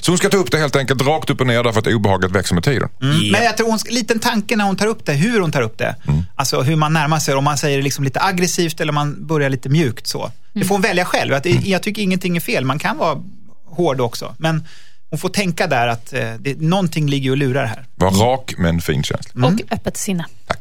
[0.00, 2.30] Så hon ska ta upp det helt enkelt rakt upp och ner därför att obehaget
[2.30, 2.88] växer med tiden.
[3.00, 3.06] Ja.
[3.32, 5.78] Men jag tror hon, liten tanke när hon tar upp det, hur hon tar upp
[5.78, 5.96] det.
[6.36, 9.50] Alltså hur man närmar sig, om man säger det liksom lite aggressivt eller man börjar
[9.50, 10.32] lite mjukt så.
[10.52, 11.34] Det får hon välja själv.
[11.34, 13.18] Att jag tycker ingenting är fel, man kan vara
[13.66, 14.34] hård också.
[14.38, 14.64] Men
[15.10, 17.84] hon får tänka där att eh, det, någonting ligger och lurar här.
[17.94, 19.46] Var rak men fin känsla.
[19.46, 20.24] Och öppet sinne.
[20.46, 20.59] Tack.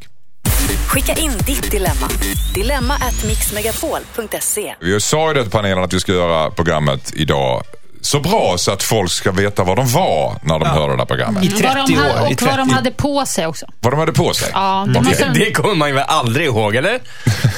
[0.89, 2.07] Skicka in ditt dilemma.
[2.55, 4.75] Dilemma at mixmegapol.se.
[4.79, 7.63] Vi sa ju det till panelen att vi ska göra programmet idag
[8.01, 11.05] så bra så att folk ska veta vad de var när de hörde det här
[11.05, 11.43] programmet.
[11.43, 12.09] I 30 vad de ha- år.
[12.31, 12.73] Och vad de 30.
[12.75, 13.65] hade på sig också.
[13.79, 14.49] Vad de hade på sig.
[14.53, 15.39] Ja, det måste de...
[15.39, 16.99] Det kommer man ju väl aldrig ihåg, eller?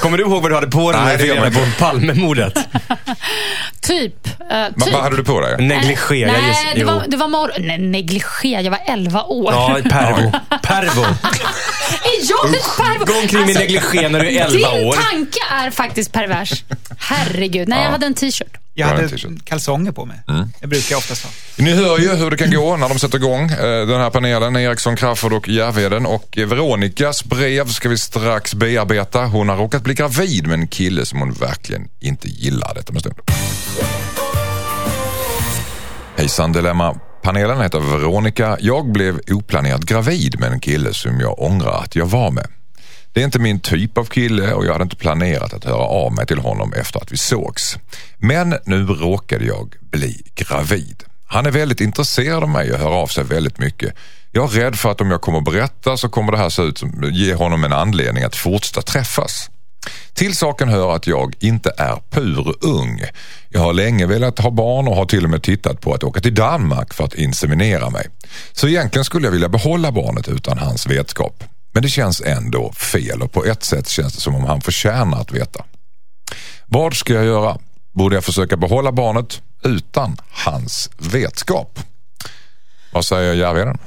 [0.02, 1.60] Kommer du ihåg vad du hade på dig när du reda på.
[1.80, 2.54] Palmemordet?
[3.82, 4.28] Typ.
[4.52, 4.94] eh, Va, typ.
[4.94, 5.58] vad hade du på dig?
[5.62, 5.96] Negligé.
[6.22, 8.62] jag Nej, gissar- det var, det var mor- Nej, negligé.
[8.62, 9.54] Jag var 11 år.
[9.54, 10.32] Ja, pervo.
[10.64, 11.02] Pervo.
[12.04, 13.06] Är jag ett pervo?
[13.06, 14.94] Gå omkring med negligé när du är 11 din år.
[14.94, 16.64] tanke är faktiskt pervers.
[16.98, 17.68] Herregud.
[17.68, 18.58] Nej, jag hade en t-shirt.
[18.74, 19.10] Jag hade
[19.44, 20.22] kalsonger på mig.
[20.60, 21.32] Det brukar jag oftast ha.
[21.58, 24.56] Ni hör ju hur det kan gå när de sätter igång eh, den här panelen.
[24.56, 26.06] Eriksson, Crafoord och Järvheden.
[26.06, 29.26] Och eh, Veronikas brev ska vi strax bearbeta.
[29.26, 32.74] Hon har råkat bli gravid med en kille som hon verkligen inte gillar.
[32.76, 33.16] Detta med stund.
[36.18, 37.00] Hejsan Dilemma.
[37.24, 38.58] Panelen heter Veronica.
[38.60, 42.48] Jag blev oplanerat gravid med en kille som jag ångrar att jag var med.
[43.14, 46.14] Det är inte min typ av kille och jag hade inte planerat att höra av
[46.14, 47.78] mig till honom efter att vi sågs.
[48.18, 51.04] Men nu råkade jag bli gravid.
[51.26, 53.94] Han är väldigt intresserad av mig och hör av sig väldigt mycket.
[54.32, 56.62] Jag är rädd för att om jag kommer att berätta så kommer det här se
[56.62, 59.50] ut som ge honom en anledning att fortsätta träffas.
[60.14, 63.02] Till saken hör att jag inte är pur ung.
[63.50, 66.22] Jag har länge velat ha barn och har till och med tittat på att åka
[66.22, 68.08] till Danmark för att inseminera mig.
[68.52, 71.44] Så egentligen skulle jag vilja behålla barnet utan hans vetskap.
[71.72, 75.22] Men det känns ändå fel och på ett sätt känns det som om han förtjänar
[75.22, 75.66] att veta.
[76.66, 77.58] Vad ska jag göra?
[77.94, 81.80] Borde jag försöka behålla barnet utan hans vetskap?
[82.92, 83.78] Vad säger Järvheden?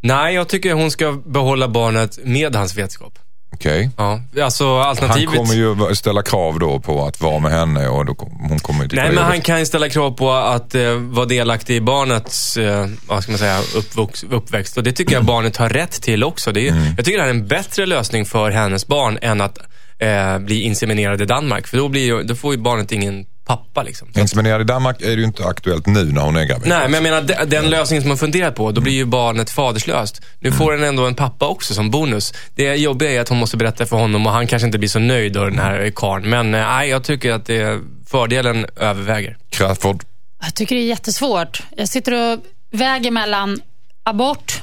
[0.00, 3.18] Nej, jag tycker hon ska behålla barnet med hans vetskap.
[3.58, 3.90] Okej.
[3.96, 5.36] Ja, alltså Han alternativet...
[5.36, 8.14] kommer ju ställa krav då på att vara med henne och då,
[8.48, 11.76] hon kommer ju Nej, men han kan ju ställa krav på att eh, vara delaktig
[11.76, 14.76] i barnets eh, vad ska man säga, uppvux, uppväxt.
[14.76, 16.52] Och det tycker jag barnet har rätt till också.
[16.52, 16.94] Det är, Mm.
[16.96, 19.58] Jag tycker det här är en bättre lösning för hennes barn än att
[19.98, 21.66] eh, bli inseminerad i Danmark.
[21.66, 23.82] För då, blir, då får ju barnet ingen pappa.
[23.82, 24.08] Liksom.
[24.16, 26.68] Inseminerad i Danmark är det ju inte aktuellt nu när hon är gravid.
[26.68, 29.50] Nej, men jag menar de- den lösningen som man funderat på, då blir ju barnet
[29.50, 30.22] faderslöst.
[30.40, 32.34] Nu får den ändå en pappa också som bonus.
[32.54, 34.98] Det jobbiga är att hon måste berätta för honom och han kanske inte blir så
[34.98, 36.30] nöjd då, den här karln.
[36.30, 39.36] Men eh, nej, jag tycker att det, fördelen överväger.
[39.50, 40.02] Crafoord,
[40.44, 41.62] Jag tycker det är jättesvårt.
[41.76, 42.40] Jag sitter och
[42.72, 43.60] väger mellan
[44.04, 44.62] abort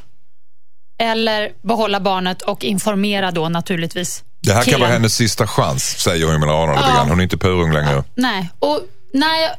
[1.02, 4.80] eller behålla barnet och informera då naturligtvis det här kan killen.
[4.82, 6.96] vara hennes sista chans, säger hon raderna lite Ja.
[6.96, 7.10] grann.
[7.10, 8.04] Hon är inte purung längre.
[8.16, 8.80] Nej, och
[9.14, 9.50] nej,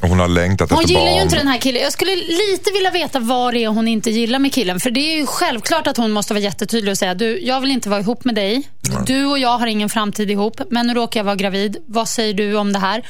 [0.00, 1.16] hon har längtat hon efter gillar barn.
[1.16, 1.82] ju inte den här killen.
[1.82, 4.80] Jag skulle lite vilja veta vad det är hon inte gillar med killen.
[4.80, 7.70] För det är ju självklart att hon måste vara jättetydlig och säga, du, jag vill
[7.70, 8.62] inte vara ihop med dig.
[9.06, 11.76] Du och jag har ingen framtid ihop, men nu råkar jag vara gravid.
[11.86, 13.02] Vad säger du om det här?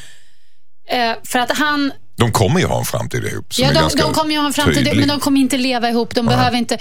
[0.90, 3.46] Eh, för att han, De kommer ju ha en framtid ihop.
[3.58, 4.96] Ja, de, de kommer ju ha en framtid, tydlig.
[4.96, 6.14] men de kommer inte leva ihop.
[6.14, 6.78] De behöver inte...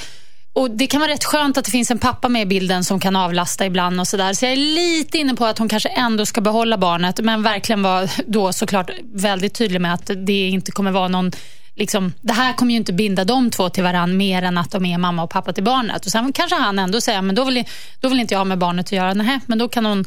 [0.55, 2.99] Och Det kan vara rätt skönt att det finns en pappa med i bilden som
[2.99, 3.99] kan avlasta ibland.
[3.99, 4.33] och Så, där.
[4.33, 7.83] så jag är lite inne på att hon kanske ändå ska behålla barnet, men verkligen
[7.83, 11.31] vara då såklart väldigt tydlig med att det inte kommer vara någon...
[11.77, 14.85] Liksom, det här kommer ju inte binda de två till varandra mer än att de
[14.85, 16.05] är mamma och pappa till barnet.
[16.05, 17.63] Och Sen kanske han ändå säger, men då vill,
[18.01, 19.13] då vill inte jag ha med barnet att göra.
[19.13, 20.05] Nej, men då kan hon...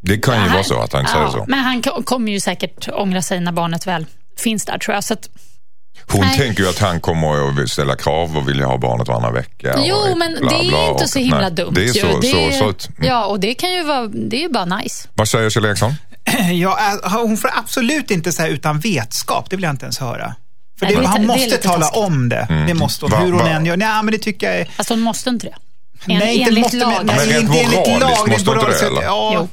[0.00, 0.50] Det kan ju Nej.
[0.52, 1.44] vara så att han säger Ja, så.
[1.48, 4.06] Men han ko- kommer ju säkert ångra sig när barnet väl
[4.38, 5.04] finns där, tror jag.
[5.04, 5.28] Så att,
[6.06, 6.38] Hon Nej.
[6.38, 9.78] tänker ju att han kommer att ställa krav och vilja ha barnet varannan vecka.
[9.84, 11.72] Jo, och men bla, det är bla, inte och- så himla nej, dumt.
[11.74, 11.92] Det är ju.
[11.92, 13.08] så, det så, så, att- mm.
[13.10, 15.08] Ja, och det kan ju vara, det är ju bara nice.
[15.14, 15.94] Vad säger Kjell Eriksson?
[16.62, 20.34] Ja, hon får absolut inte säga utan vetskap, det vill jag inte ens höra.
[20.78, 22.02] För Nej, det, det han det måste lite tala taskigt.
[22.04, 22.64] om det.
[22.66, 23.76] Det måste hon, Va- hur hon va- än gör.
[23.76, 24.64] Nej, men det tycker jag är...
[24.76, 25.54] Fast hon måste inte det.
[26.12, 26.92] En, Nej, inte enligt måste, lag.
[26.96, 29.02] men, Men rent inte enligt moraliskt lag, måste rent inte det, eller?
[29.02, 29.48] Ja, Jo.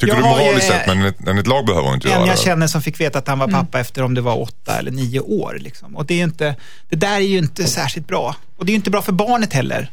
[0.00, 2.36] Tycker Jag du moraliskt sett, men enligt, enligt lag behöver hon inte En göra jag
[2.36, 2.40] det.
[2.42, 3.60] känner som fick veta att han var Mm.
[3.60, 5.58] pappa efter om det var åtta eller nio år.
[5.60, 5.96] Liksom.
[5.96, 6.56] Och det, är inte,
[6.88, 8.36] det där är ju inte särskilt bra.
[8.56, 9.90] Och det är ju inte bra för barnet heller.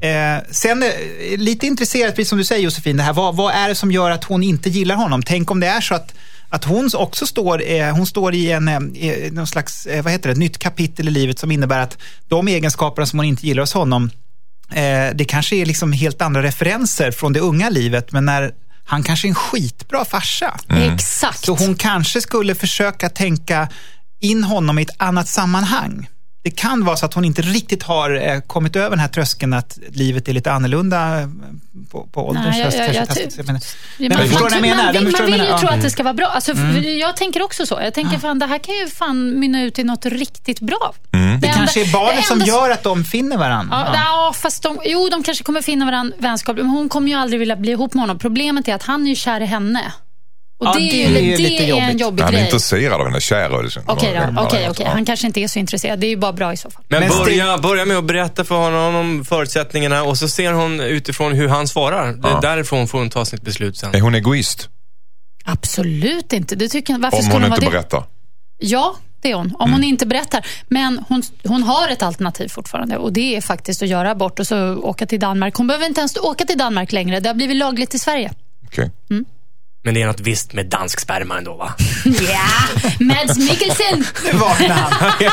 [0.00, 0.88] Eh, sen eh,
[1.38, 4.10] lite intresserat, precis som du säger Josefin, det här, vad, vad är det som gör
[4.10, 5.22] att hon inte gillar honom?
[5.22, 6.14] Tänk om det är så att
[6.50, 8.80] att hon också står, eh, hon står i en, eh,
[9.32, 13.06] någon slags, eh, vad heter det, nytt kapitel i livet som innebär att de egenskaperna
[13.06, 14.10] som hon inte gillar hos honom,
[14.72, 18.52] eh, det kanske är liksom helt andra referenser från det unga livet, men när
[18.88, 20.56] han kanske är en skitbra farsa.
[20.68, 21.44] Exakt.
[21.44, 23.68] Så hon kanske skulle försöka tänka
[24.20, 26.08] in honom i ett annat sammanhang.
[26.48, 29.52] Det kan vara så att hon inte riktigt har eh, kommit över den här tröskeln
[29.52, 31.28] att livet är lite annorlunda eh,
[31.90, 32.76] på, på ålderns Nej, jag- höst.
[32.78, 33.34] jag- jag testas.
[33.36, 33.60] ty- Men-
[33.96, 34.92] Ja, men man, förstår man, jag man, menar?
[34.92, 35.58] vill, man vill jag ju menar?
[35.58, 35.74] tro Ja.
[35.76, 36.26] att det ska vara bra.
[36.26, 37.78] Alltså, för Jag tänker också så.
[37.82, 40.92] Jag tänker fan, det här kan ju fan mynna ut i något riktigt bra.
[41.40, 43.76] Det kanske är barnet som enda- gör att de finner varandra.
[43.86, 47.14] Ja, ja, fast de, jo, de kanske kommer finna varandra vänskapligt, men hon kommer ju
[47.14, 48.18] aldrig vilja bli ihop med honom.
[48.18, 49.92] Problemet är att han är ju kär i henne.
[50.60, 52.00] Och Ja, det, det är, ju, det lite är en jobbigt.
[52.00, 52.44] jobbig Han är grej.
[52.46, 53.54] intresserad av henne, kär.
[53.54, 54.70] Okej okej, ja.
[54.70, 54.86] okej.
[54.86, 55.98] Han kanske inte är så intresserad.
[55.98, 56.84] Det är ju bara bra i så fall.
[56.88, 60.80] Men, Men börja, börja med att berätta för honom om förutsättningarna och så ser hon
[60.80, 62.12] utifrån hur han svarar.
[62.12, 62.40] Det, Ja.
[62.40, 63.94] Därifrån får hon ta sitt beslut sen.
[63.94, 64.68] Är hon egoist?
[65.44, 66.56] Absolut inte.
[66.56, 67.88] Det tycker jag, varför Om skulle hon hon inte vara det?
[67.88, 68.04] berättar?
[68.58, 69.56] Ja, det är hon.
[69.58, 70.46] Om hon inte berättar.
[70.68, 74.46] Men hon, hon har ett alternativ fortfarande och det är faktiskt att göra abort och
[74.46, 75.54] så åka till Danmark.
[75.54, 77.20] Hon behöver inte ens åka till Danmark längre.
[77.20, 78.32] Det har blivit lagligt i Sverige.
[78.66, 78.90] Okej.
[79.82, 81.72] Men det är något visst med dansk sperma ändå va?
[82.04, 84.04] Ja, Mads Mikkelsen.
[84.24, 85.12] Nu vaknar han.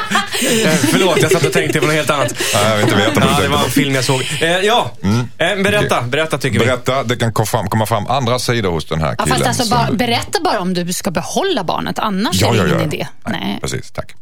[0.66, 2.34] Eh, Förlåt, jag satt och tänkte på något helt annat.
[2.54, 4.22] Nej, jag vill inte vad Ja, det var en film jag såg.
[4.42, 4.92] Eh, ja,
[5.38, 6.02] eh, berätta.
[6.02, 6.66] Berätta tycker på.
[6.66, 6.70] vi.
[6.72, 9.38] Berätta, det kan komma fram, komma fram andra sidor hos den här Ja, killen.
[9.38, 12.58] fast alltså, som- bara, berätta bara om du ska behålla barnet, annars Ja, är det
[12.58, 12.86] ja, ingen ja.
[12.86, 13.08] idé.
[13.28, 13.58] Nej.
[13.62, 14.16] Precis, tack.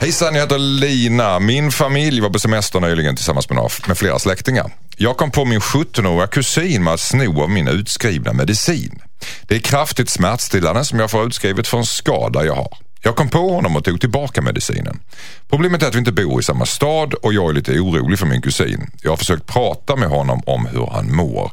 [0.00, 1.38] Hejsan, jag heter Lina.
[1.38, 4.70] Min familj var på semester nyligen tillsammans med, några, med flera släktingar.
[4.96, 9.02] Jag kom på min 17-åriga kusin med att sno av min utskrivna medicin.
[9.42, 12.78] Det är kraftigt smärtstillande som jag får utskrivet för en skada jag har.
[13.02, 15.00] Jag kom på honom och tog tillbaka medicinen.
[15.50, 18.26] Problemet är att vi inte bor i samma stad och jag är lite orolig för
[18.26, 18.90] min kusin.
[19.02, 21.50] Jag har försökt prata med honom om hur han mår.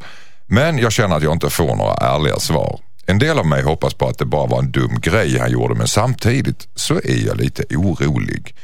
[0.47, 2.79] Men jag känner att jag inte får några ärliga svar.
[3.05, 5.75] En del av mig hoppas på att det bara var en dum grej han gjorde
[5.75, 8.55] men samtidigt så är jag lite orolig.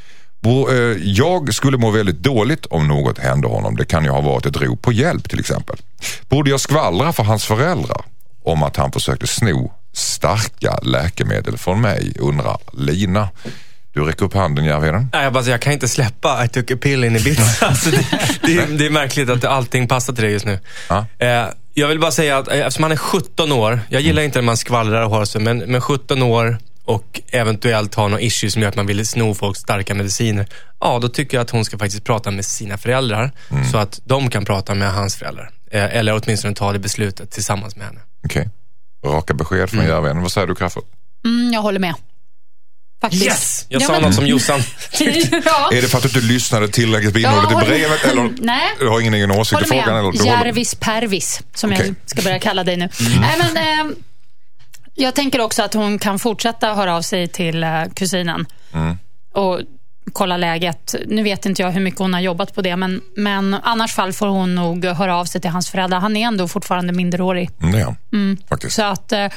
[0.46, 3.76] Eh, Jag skulle må väldigt dåligt om något hände honom.
[3.76, 5.76] Det kan ju ha varit ett rop på hjälp till exempel.
[6.30, 8.02] Borde jag skvallra för hans föräldrar
[8.44, 13.30] om att han försökte sno starka läkemedel från mig, undrar Lina.
[13.94, 15.10] Du räcker upp handen Järvheden.
[15.14, 17.66] Nej, jag, bara, jag kan inte släppa I took a pill in Ibiza.
[17.66, 18.06] Alltså, det,
[18.46, 20.60] det, är- det är märkligt att allting passar till dig just nu.
[20.90, 21.06] Ja.
[21.20, 24.40] Eh, jag vill bara säga att eh, eftersom han är 17 år, jag gillar inte
[24.40, 28.52] när man skvallrar och har så, men, men 17 år och eventuellt har någon issue
[28.52, 30.48] som gör att man vill sno folks starka mediciner.
[30.80, 33.32] Ja, då tycker jag att hon ska faktiskt prata med sina föräldrar
[33.72, 35.50] så att de kan prata med hans föräldrar.
[35.72, 38.00] Eh, eller åtminstone ta det beslutet tillsammans med henne.
[38.26, 38.50] Okej.
[39.06, 40.22] Raka besked från Järvheden.
[40.22, 40.84] Vad säger du Crafoord?
[41.26, 41.96] Mm, jag håller med.
[43.02, 43.26] Faktiskt.
[43.26, 43.66] Yes!
[43.70, 44.60] Jag Ja, sa men- något som Jossan.
[45.46, 45.70] ja.
[45.72, 48.62] Är det för att du inte lyssnade tillräckligt på innehållet Ja, i brevet eller Nej.
[48.80, 49.98] du har ingen egen åsikt i frågan?
[49.98, 50.12] Eller?
[50.12, 51.86] Du Järvis pervis, som Okej.
[51.88, 52.90] jag ska börja kalla dig nu.
[53.20, 53.58] Nej, men,
[53.90, 53.96] eh,
[54.96, 58.46] jag tänker också att hon kan fortsätta höra av sig till eh, kusinen
[59.34, 59.60] och
[60.14, 60.96] kolla läget.
[61.08, 64.14] Nu vet inte jag hur mycket hon har jobbat på det, men, men annars fall
[64.14, 66.00] får hon nog höra av sig till hans föräldrar.
[66.00, 67.50] Han är ändå fortfarande minderårig.
[67.62, 68.38] Mm, det är han.
[68.50, 68.76] Faktiskt.
[68.76, 69.28] Så att, eh,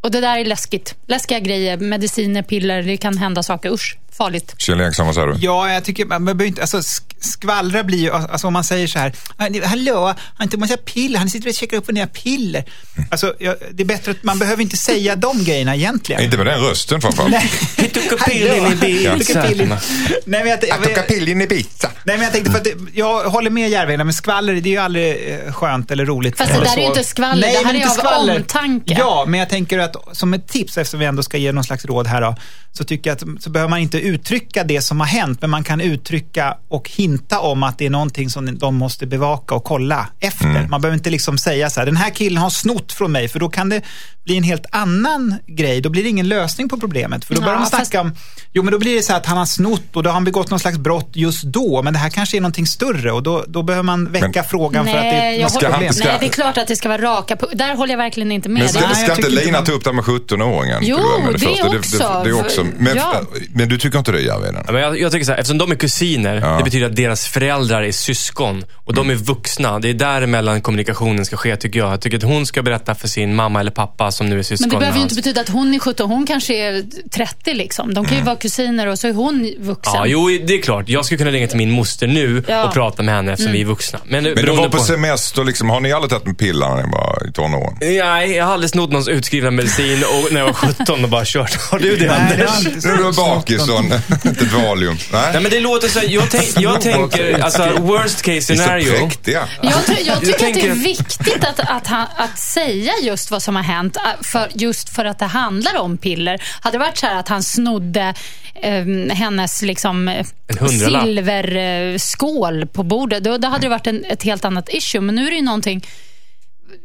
[0.00, 0.94] och det där är läskigt.
[1.06, 3.70] Läskiga grejer, mediciner, piller, det kan hända saker.
[3.70, 4.54] Usch, farligt.
[4.58, 5.34] Kjell Eriksson, vad säger du?
[5.38, 8.86] Ja, jag tycker man behöver inte, alltså sk- skvallra blir ju, alltså om man säger
[8.86, 12.06] så här, "Ah, hallå, har inte massa piller, han sitter och käkar upp och ner
[12.06, 12.64] piller.
[13.10, 16.22] Alltså, ja, det är bättre att man behöver inte säga de grejerna egentligen.
[16.22, 17.30] Inte med den rösten framförallt.
[17.32, 17.50] Nej.
[17.76, 19.10] He took a pill in Hallå, Ibiza.
[19.10, 19.78] he took a pill in- Nej,
[20.24, 21.90] men jag, jag, jag, pillen i pizza.
[22.04, 24.76] Nej, men jag tänkte för att jag håller med Järvheden, men skvaller det är ju
[24.78, 26.38] aldrig eh, skönt eller roligt.
[26.38, 28.36] Fast det där är ju inte skvaller, det här är av skvaller.
[28.36, 28.94] omtanke.
[28.98, 31.84] Ja, men jag tänker att som ett tips, eftersom vi ändå ska ge någon slags
[31.84, 32.36] råd här då,
[32.72, 35.64] så tycker jag att så behöver man inte uttrycka det som har hänt, men man
[35.64, 40.06] kan uttrycka och hinta om att det är någonting som de måste bevaka och kolla
[40.20, 40.44] efter.
[40.44, 40.70] Mm.
[40.70, 43.38] Man behöver inte liksom säga så här, den här killen har snott från mig, för
[43.40, 43.82] då kan det
[44.24, 45.80] bli en helt annan grej.
[45.80, 47.24] Då blir det ingen lösning på problemet.
[47.24, 48.12] För då börjar Ja, man snacka fast- om,
[48.52, 50.24] jo men då blir det så här att han har snott och då har han
[50.24, 53.44] begått någon slags brott just då, men det här kanske är någonting större och då,
[53.48, 55.92] då behöver man väcka Men- frågan för att det är Nej, något han- problem.
[55.92, 58.48] ska- nej, det är klart att det ska vara raka Där håller jag verkligen inte
[58.48, 58.62] med.
[58.62, 60.78] Men ska, Det- Nej, ska inte Lina man- ta upp det med 17-åringen?
[60.82, 62.22] Jo, det också.
[62.24, 62.66] Det, det också.
[62.78, 63.20] Men, Ja.
[63.54, 64.62] men du tycker inte det Järvheden?
[64.66, 66.48] Ja, men jag, jag tycker så här, eftersom de är kusiner, Ja.
[66.58, 68.64] det betyder att deras föräldrar är syskon.
[68.84, 69.78] Och de är vuxna.
[69.78, 71.92] Det är däremellan kommunikationen ska ske, tycker jag.
[71.92, 74.64] Jag tycker att hon ska berätta för sin mamma eller pappa som nu är syskon
[74.64, 77.54] Men det med behöver ju inte betyda att hon är 17, hon kanske är 30
[77.54, 77.94] liksom.
[77.94, 79.92] De kan ju vara kusiner och så är hon vuxen.
[79.94, 80.88] Ja, jo, det är klart.
[80.88, 82.64] Jag skulle kunna ringa till min moster nu Ja.
[82.64, 83.98] och prata med henne eftersom vi är vuxna.
[84.04, 86.92] Men, Men du var på semester, liksom, har ni aldrig tagit en pilla när ni
[86.92, 87.76] var i tonåren?
[87.80, 91.24] Nej, jag har aldrig snott någons utskrivna medicin och när jag var 17 och bara
[91.26, 91.56] kört.
[91.70, 92.66] Har du det Nej, Anders?
[92.74, 93.84] inte Nu är du bakis och
[94.26, 94.96] inte ett Valium.
[95.12, 98.54] Nej, Nej men det låter så här, jag, tänk, jag tänker, alltså worst case så
[98.62, 98.92] scenario.
[98.92, 99.48] präktiga.
[99.62, 103.30] Jag, tror- jag tycker att det är att- viktigt att, att, han, att säga just
[103.30, 106.42] vad som har hänt, äh, för, just för att det handlar om piller.
[106.60, 108.14] Hade det varit så här att han snodde
[108.62, 108.84] eh,
[109.16, 110.26] hennes liksom, eh,
[110.68, 115.00] silverskål på bordet, då, då hade det varit en, ett helt annat issue.
[115.00, 115.86] Men nu är det ju någonting,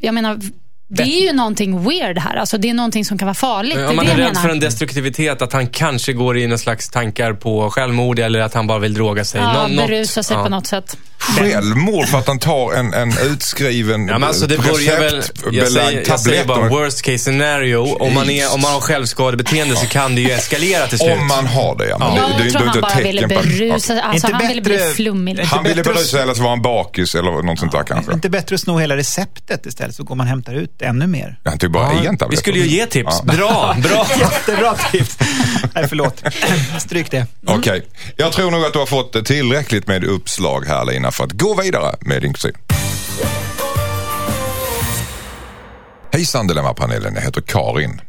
[0.02, 0.40] jag menar,
[0.96, 2.36] det är ju någonting weird här.
[2.36, 3.76] Alltså, det är någonting som kan vara farligt.
[3.76, 6.44] det Om man det är jag rädd för en destruktivitet, att han kanske går in
[6.44, 9.42] i någon slags tankar på självmord eller att han bara vill droga sig.
[9.42, 10.44] Ja, Nå- något- berusa sig ja.
[10.44, 10.98] på något sätt.
[11.24, 15.68] Självmord för att han tar en, en utskriven Ja, men alltså det börjar väl, jag
[15.72, 17.78] säger, jag säger bara worst case scenario.
[18.00, 21.12] Om man, är, om man har självskadebeteende så kan det ju eskalera till slut.
[21.12, 21.98] Om man har det, ja.
[21.98, 24.48] Men Jag det, det, tror det är han inte bara ville berusa Alltså, Inte han
[24.48, 25.32] ville bli flummig.
[25.32, 28.14] Inte Han ville berusa sig eller så var han bakis eller något sånt där kanske.
[28.14, 31.40] Inte bättre att sno hela receptet istället så går man och hämtar ut ännu mer.
[31.46, 32.32] Han tog bara en tablett.
[32.32, 33.22] vi skulle ju ge tips.
[33.28, 33.34] Ja.
[33.34, 34.08] Bra, bra.
[34.20, 35.18] Jättebra tips.
[35.76, 36.24] Nej, förlåt.
[36.80, 37.28] Stryk det.
[37.46, 37.86] Okej,
[38.18, 41.62] jag tror nog att du har fått tillräckligt med uppslag här Lina för att gå
[41.62, 42.54] vidare med din kusin.
[46.12, 48.02] Hejsan Dilemmapanelen, jag heter Karin.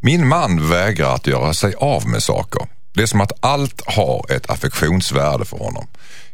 [0.00, 2.66] Min man vägrar att göra sig av med saker.
[2.94, 5.86] Det är som att allt har ett affektionsvärde för honom.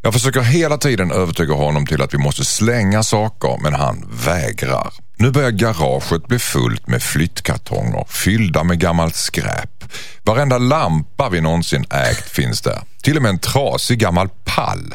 [0.02, 4.92] Jag försöker hela tiden övertyga honom till att vi måste slänga saker men han vägrar.
[5.18, 9.84] Nu börjar garaget bli fullt med flyttkartonger fyllda med gammalt skräp.
[10.22, 12.80] Varenda lampa vi någonsin ägt finns där.
[13.02, 14.94] Till och med en trasig gammal pall.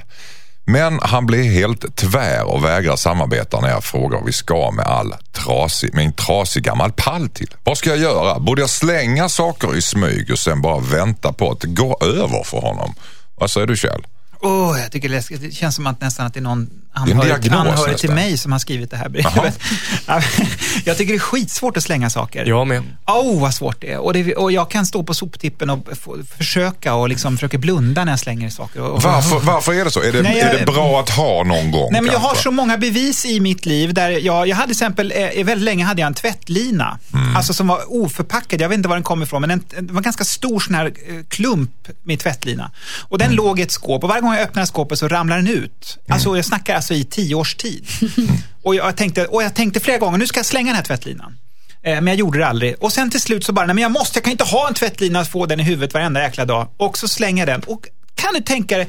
[0.65, 4.85] Men han blir helt tvär och vägrar samarbeta när jag frågar vad vi ska med
[4.85, 7.55] all trasig, med en trasig gammal pall till.
[7.63, 8.39] Vad ska jag göra?
[8.39, 12.43] Borde jag slänga saker i smyg och sen bara vänta på att det går över
[12.43, 12.95] för honom?
[13.35, 14.05] Vad säger du Kjell?
[14.43, 15.41] Åh, jag tycker det, är läskigt.
[15.41, 18.59] det känns som att nästan att det är någon anhörig, anhörig till mig som har
[18.59, 19.59] skrivit det här brevet.
[20.85, 22.45] jag tycker det är skitsvårt att slänga saker.
[22.45, 22.83] Jag med.
[23.07, 23.97] Åh, vad svårt det är.
[23.97, 25.87] Och, det, och jag kan stå på soptippen och
[26.37, 28.81] försöka och liksom försöka blunda när jag slänger saker.
[28.81, 30.01] Och, Varför, varför är det så?
[30.01, 32.35] Är det, Nej, jag- är det bra att ha någon gång Nej, men jag har
[32.35, 33.93] så många bevis i mitt liv.
[33.93, 36.99] Där jag, jag hade till exempel, eh, väldigt länge hade jag en tvättlina.
[37.13, 37.35] Mm.
[37.35, 38.61] Alltså som var oförpackad.
[38.61, 40.75] Jag vet inte var den kom ifrån, men en, det var en ganska stor sån
[40.75, 40.91] här eh,
[41.29, 42.71] klump med tvättlina.
[43.09, 43.37] Och den Mm.
[43.37, 45.97] låg i ett skåp och varje gång jag öppnade skåpet så ramlade den ut.
[46.09, 47.87] Alltså jag snackar alltså i tio års tid.
[48.63, 51.37] och, jag tänkte, och jag tänkte flera gånger, nu ska jag slänga den här tvättlinan.
[51.83, 52.75] Eh, Men jag gjorde det aldrig.
[52.83, 54.73] Och sen till slut så bara, nej men jag måste, jag kan inte ha en
[54.73, 56.67] tvättlina och få den i huvudet varenda jäkla dag.
[56.77, 57.73] Och så slänger jag den.
[57.73, 58.87] Och kan du tänka dig,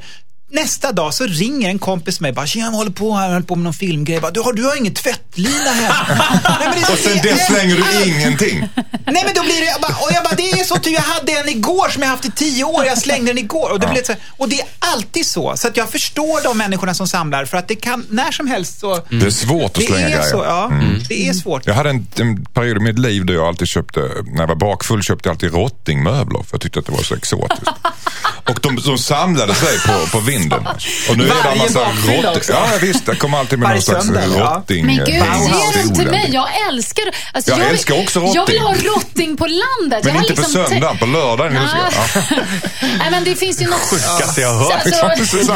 [0.52, 3.46] nästa dag så ringer en kompis mig bara, tjena jag håller på här, jag håller
[3.46, 4.20] på med någon filmgrej.
[4.20, 6.18] Bara, du, har, du har ingen tvättlina här.
[6.74, 8.68] nej, Och sen det- det slänger du ingenting.
[9.06, 11.00] Nej men då blir det, jag bara, och jag bara, det är så ty jag
[11.02, 13.70] hade en igår som jag haft i tio år, jag slängde den igår.
[13.72, 15.56] Och det, blev så, och det är alltid så.
[15.56, 18.80] Så att jag förstår de människorna som samlar, för att det kan, när som helst
[18.80, 19.00] så...
[19.10, 20.22] Det är svårt att Det slänga är grejer.
[20.30, 20.72] så, ja.
[21.08, 21.66] Det är svårt.
[21.66, 24.54] Jag hade en, en period i mitt liv där jag alltid köpte, när jag var
[24.54, 27.62] bakfull, köpte jag alltid rottingmöbler för jag tyckte att det var så exotiskt.
[28.48, 30.66] Och de, de samlade sig på, på vinden.
[31.10, 31.80] Och nu är det en massa.
[32.48, 34.56] Ja visst, det kommer alltid med Varje någon slags söndag, ja.
[34.56, 34.86] rotting.
[34.86, 36.30] Men gud, eh, ge dem till mig.
[36.32, 38.34] Jag älskar alltså, Jag vill- älskar också rotting.
[38.34, 40.04] Jag vill ha rotting på landet.
[40.04, 41.54] Men jag har inte på liksom söndagen, på lördagen.
[41.54, 41.88] Ja.
[42.98, 43.80] Nej, men det finns ju något...
[43.80, 44.72] Sjukaste jag har hört.
[45.18, 45.52] Alltså,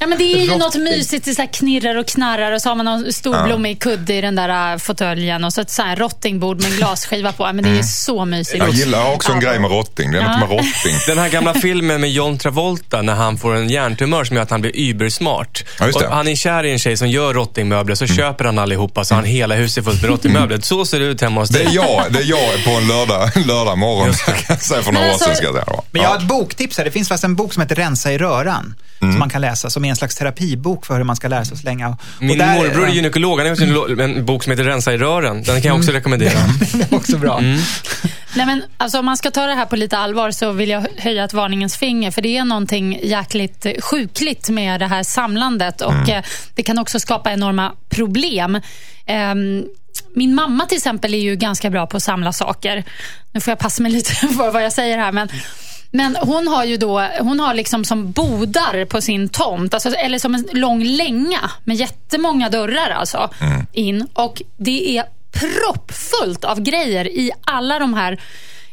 [0.00, 2.68] ja, men det är ju något mysigt, det så här knirrar och knarrar och så
[2.68, 5.82] har man någon stor blommig kudde i den där äh, fåtöljen och så ett så
[5.82, 7.44] här rottingbord med en glasskiva på.
[7.44, 8.58] Ja, Men det är så mysigt.
[8.58, 9.48] Jag gillar också en Ja.
[9.50, 10.12] grej med rotting.
[10.12, 10.96] Det är något med rotting.
[11.06, 14.50] Den här gamla filmen med John Travolta när han får en hjärntumör som gör att
[14.50, 15.64] han blir übersmart.
[15.78, 15.96] Ja, det.
[15.96, 16.08] Mm.
[16.08, 19.14] Och han är kär i en tjej som gör rottingmöbler, så köper han allihopa så
[19.14, 20.60] han hela huset fullt med rottingmöbler.
[20.60, 21.66] Så ser det ut hemma hos Det dig.
[21.66, 24.12] är jag, det är jag på en lördag, lördag morgon.
[24.46, 25.28] kan säga för några Men år sedan.
[25.28, 25.80] alltså- Ska jag säga.
[25.90, 26.84] Men jag har ett boktips här.
[26.84, 28.74] Det finns faktiskt en bok som heter Rensa i röran.
[28.98, 31.54] Som man kan läsa, som är en slags terapibok för hur man ska lära sig
[31.54, 31.88] att slänga.
[31.88, 33.38] Och Min där- morbror är gynekolog.
[33.40, 35.42] Han har gjort en- bok som heter Rensa i rören.
[35.42, 36.32] Den kan jag också rekommendera.
[36.72, 37.40] Det är också bra.
[38.36, 40.86] Nej, men, alltså, om man ska ta det här på lite allvar så vill jag
[40.96, 42.10] höja ett varningens finger.
[42.10, 45.80] För det är någonting jäkligt eh, sjukligt med det här samlandet.
[45.80, 46.24] Och eh,
[46.54, 48.60] Det kan också skapa enorma problem.
[49.06, 49.64] Ehm,
[50.14, 52.84] min mamma till exempel är ju ganska bra på att samla saker.
[53.32, 55.12] Nu får jag passa mig lite för vad jag säger här.
[55.12, 55.28] Men,
[55.90, 60.18] men hon har ju då, hon har liksom som bodar på sin tomt, alltså, eller
[60.18, 63.30] som en lång länga med jättemånga dörrar alltså,
[63.72, 64.06] in.
[64.12, 65.04] Och det är
[65.34, 68.20] proppfullt av grejer i alla de här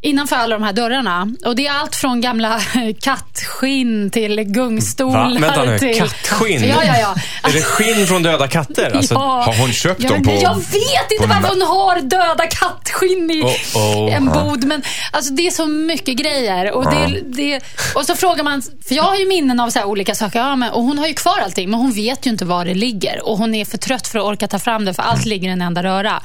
[0.02, 1.28] innanför alla de här dörrarna.
[1.45, 2.62] Och Det är allt från gamla
[3.02, 5.39] kattskinn till gungstolar.
[5.39, 5.47] Va?
[5.47, 5.97] Vänta nu, till...
[5.97, 6.68] kattskinn?
[6.68, 7.16] Ja, ja, ja.
[7.49, 8.91] Är det skinn från döda katter?
[9.02, 9.43] Alltså, ja.
[9.45, 13.41] har hon köpt ja, dem på- Jag vet inte varför hon har döda kattskinn i
[13.41, 14.16] Oh, oh.
[14.16, 14.64] en bod.
[14.64, 16.72] Men alltså, det är så mycket grejer.
[16.72, 17.60] Och, det, det,
[17.95, 20.39] och så frågar man, för jag har ju minnen av så olika saker.
[20.39, 22.74] Ja, men, och hon har ju kvar allting, men hon vet ju inte var det
[22.74, 23.28] ligger.
[23.28, 25.52] Och hon är för trött för att orka ta fram det, för allt ligger i
[25.52, 26.22] en enda röra.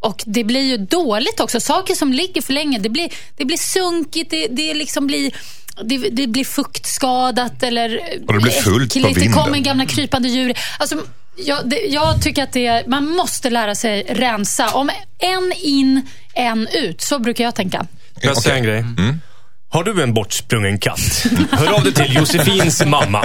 [0.00, 1.60] Och det blir ju dåligt också.
[1.60, 5.32] Saker som ligger för länge, det blir, det blir sunkigt, det, det liksom blir...
[5.82, 9.14] Det, det blir fuktskadat eller Och det blir fullt på äckligt.
[9.14, 9.42] Det vinden.
[9.42, 10.54] kommer gamla krypande djur.
[10.78, 10.96] Alltså,
[11.36, 14.68] jag, det, jag tycker att det, man måste lära sig rensa.
[14.68, 17.00] Om en in, en ut.
[17.00, 17.86] Så brukar jag tänka.
[18.20, 18.84] Jag säga en grej?
[19.76, 21.26] Har du en bortsprungen katt?
[21.50, 23.24] Hör av dig till Josefins mamma.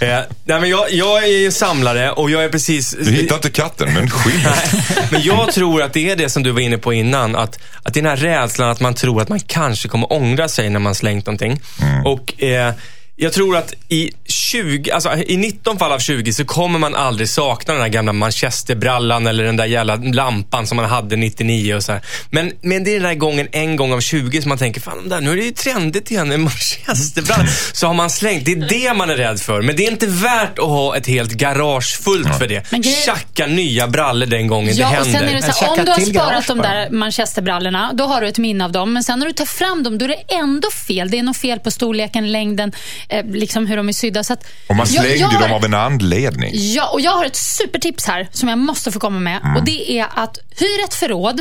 [0.00, 0.08] Eh,
[0.44, 2.96] nej, men jag, jag är samlare och jag är precis...
[2.98, 4.72] Du hittar inte katten, men skinnet.
[5.10, 7.36] Men jag tror att det är det som du var inne på innan.
[7.36, 10.48] Att, att det är den här rädslan att man tror att man kanske kommer ångra
[10.48, 11.60] sig när man slängt någonting.
[12.04, 12.74] Och eh,
[13.18, 17.28] jag tror att i 20, alltså i 19 fall av 20 så kommer man aldrig
[17.28, 21.82] sakna den här gamla manchesterbrallan eller den där jävla lampan som man hade 99 och
[21.82, 22.00] så här.
[22.30, 25.08] Men, men det är den där gången, en gång av 20 som man tänker, fan
[25.08, 27.46] där, nu är det ju trendigt igen med manchesterbrallan.
[27.72, 29.62] Så har man slängt, det är det man är rädd för.
[29.62, 32.84] Men det är inte värt att ha ett helt garage fullt för det.
[33.04, 35.18] Tjacka nya brallor den gången det Ja, och händer.
[35.18, 38.28] sen är det så här, om du har sparat de där manchesterbrallorna, då har du
[38.28, 38.92] ett minne av dem.
[38.92, 41.10] Men sen när du tar fram dem, då är det ändå fel.
[41.10, 42.72] Det är något fel på storleken, längden,
[43.08, 44.24] eh, liksom hur de är sydda.
[44.24, 46.50] Så att, Och man Jag- slängde jag har- dem av en anledning.
[46.54, 49.40] Ja, och jag har ett supertips här som jag måste få komma med.
[49.58, 51.40] Och Det är att hyr ett förråd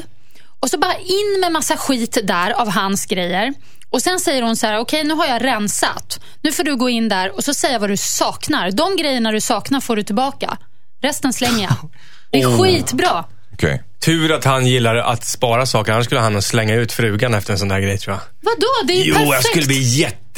[0.59, 3.53] och så bara in med massa skit där av hans grejer.
[3.89, 6.19] Och Sen säger hon så här, okej nu har jag rensat.
[6.41, 8.71] Nu får du gå in där och så säga vad du saknar.
[8.71, 10.57] De grejerna du saknar får du tillbaka.
[11.01, 11.75] Resten slänger jag.
[12.31, 13.25] Det är skitbra.
[13.53, 13.83] Okej.
[13.99, 17.59] Tur att han gillar att spara saker, annars skulle han slänga ut frugan efter en
[17.59, 18.21] sån där grej tror jag.
[18.41, 18.67] Vadå?
[18.87, 19.33] Det är ju Jo, perfekt.
[19.33, 19.79] jag skulle bli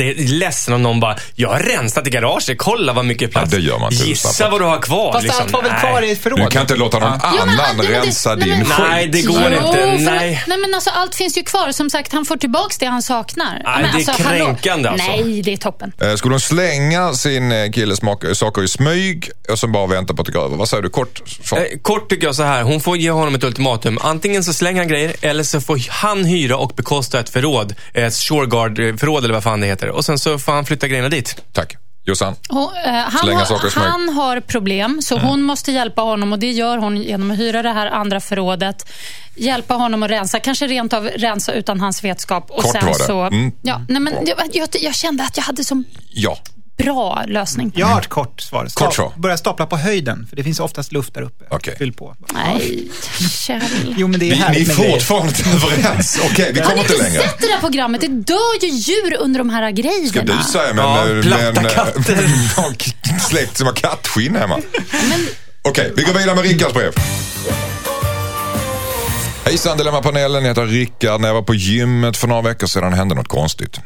[0.04, 3.54] jätteledsen om någon bara, jag har rensat i garaget, kolla vad mycket plats.
[3.54, 5.12] Ja, det gör man inte, Gissa vad du har kvar.
[5.14, 5.44] Fast liksom.
[5.44, 5.80] allt var väl Nej.
[5.82, 6.40] kvar i ett förråd?
[6.40, 8.76] Du kan inte låta någon men- annan nej, men det- rensa nej, din skit.
[8.80, 10.12] Nej, det går Jo, inte.
[10.12, 10.44] Nej.
[10.48, 11.72] nej men alltså allt finns ju kvar.
[11.72, 13.62] Som sagt, han får tillbaka det han saknar.
[13.64, 14.46] Ja, men det är alltså, hallå.
[14.46, 15.08] kränkande, alltså.
[15.08, 15.92] Nej, det är toppen.
[16.02, 18.00] Eh, Skulle hon slänga sin eh, killes
[18.34, 20.58] saker i smyg och sen bara vänta på att det går över?
[20.58, 20.90] Vad säger du?
[20.90, 21.22] Kort.
[21.52, 23.98] Eh, Kort tycker jag så här, hon får ge honom ett ultimatum.
[24.02, 27.76] Antingen så slänger han grejer eller så får han hyra och bekosta ett förråd.
[27.94, 29.87] Ett Shoreguard-förråd eller vad fan det heter.
[29.90, 31.44] Och sen så får han flytta grejerna dit.
[31.54, 31.76] Tack.
[32.06, 32.36] Jossan?
[32.50, 36.52] Hon, eh, han, saker har, han har problem, så hon måste hjälpa honom och det
[36.52, 38.90] gör hon genom att hyra det här andra förrådet.
[39.36, 42.52] Hjälpa honom att rensa, kanske rent av rensa utan hans vetskap.
[42.52, 43.04] Och Kort sen var det.
[43.06, 43.52] Så, Mm.
[43.62, 46.38] ja, nej, men jag, jag, jag kände att jag hade så Ja.
[46.78, 47.72] Bra lösning.
[47.76, 48.68] Jag har ett kort svar.
[48.74, 49.12] Kort svar.
[49.16, 51.46] Börja stapla på höjden, för det finns oftast luft där uppe.
[51.50, 51.76] Okej.
[51.78, 52.16] Fyll på.
[52.34, 52.88] Nej,
[53.32, 53.96] Kjell.
[53.98, 56.20] Jo, men det är Vi, ni är fortfarande inte överens.
[56.32, 57.22] Okej, vi Har kommer ni inte inte längre.
[57.22, 58.02] sett det där programmet?
[58.02, 60.08] Det dör ju djur under de här grejerna.
[60.10, 60.86] Ska du säga men...
[60.86, 62.30] Ja, eh, platta men, eh, katter.
[62.58, 62.74] ja,
[63.30, 64.60] Släkt som har kattskinn hemma.
[64.92, 65.28] Men,
[65.62, 66.94] Okej, vi går vidare med Rickards brev.
[69.46, 71.22] Hejsan Dilemmapanelen, jag heter Rickard.
[71.22, 73.80] När jag var på gymmet för några veckor sedan hände något konstigt.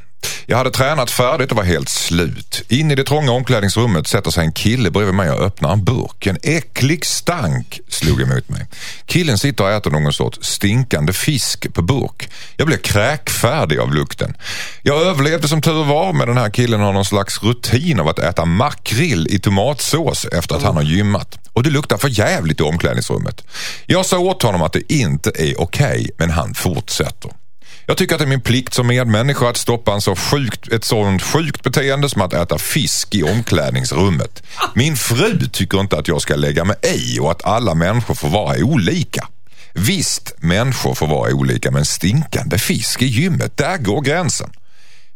[0.46, 2.64] Jag hade tränat färdigt och var helt slut.
[2.68, 6.28] In i det trånga omklädningsrummet sätter sig en kille bredvid mig och öppnar en burk.
[6.28, 8.68] En äcklig stank slog emot mig.
[9.06, 12.30] Killen sitter och äter någon sorts stinkande fisk på burk.
[12.58, 14.38] Jag blev kräkfärdig av lukten.
[14.84, 18.20] Jag överlevde som tur var men den här killen har någon slags rutin av att
[18.20, 21.40] äta makrill i tomatsås efter att han har gymmat.
[21.54, 23.44] Och det luktar för jävligt i omklädningsrummet.
[23.86, 27.32] Jag sa åt honom att det inte är okej men han fortsätter.
[27.92, 30.84] Jag tycker att det är min plikt som medmänniska att stoppa en så sjukt, ett
[30.84, 34.44] sådant sjukt beteende som att äta fisk i omklädningsrummet.
[34.76, 38.30] Min fru tycker inte att jag ska lägga mig i och att alla människor får
[38.30, 39.28] vara olika.
[39.74, 44.50] Visst, människor får vara olika men stinkande fisk i gymmet, där går gränsen.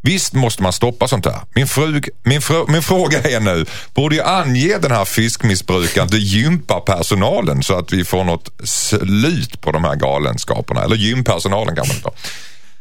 [0.02, 1.42] Visst måste man stoppa sånt här.
[1.56, 6.24] Min, frug, min, fru, min fråga är nu, borde jag ange den här fiskmissbrukaren till
[6.24, 10.84] gympapersonalen så att vi får något slut på de här galenskaperna?
[10.84, 12.12] Eller gympersonalen kan man ta.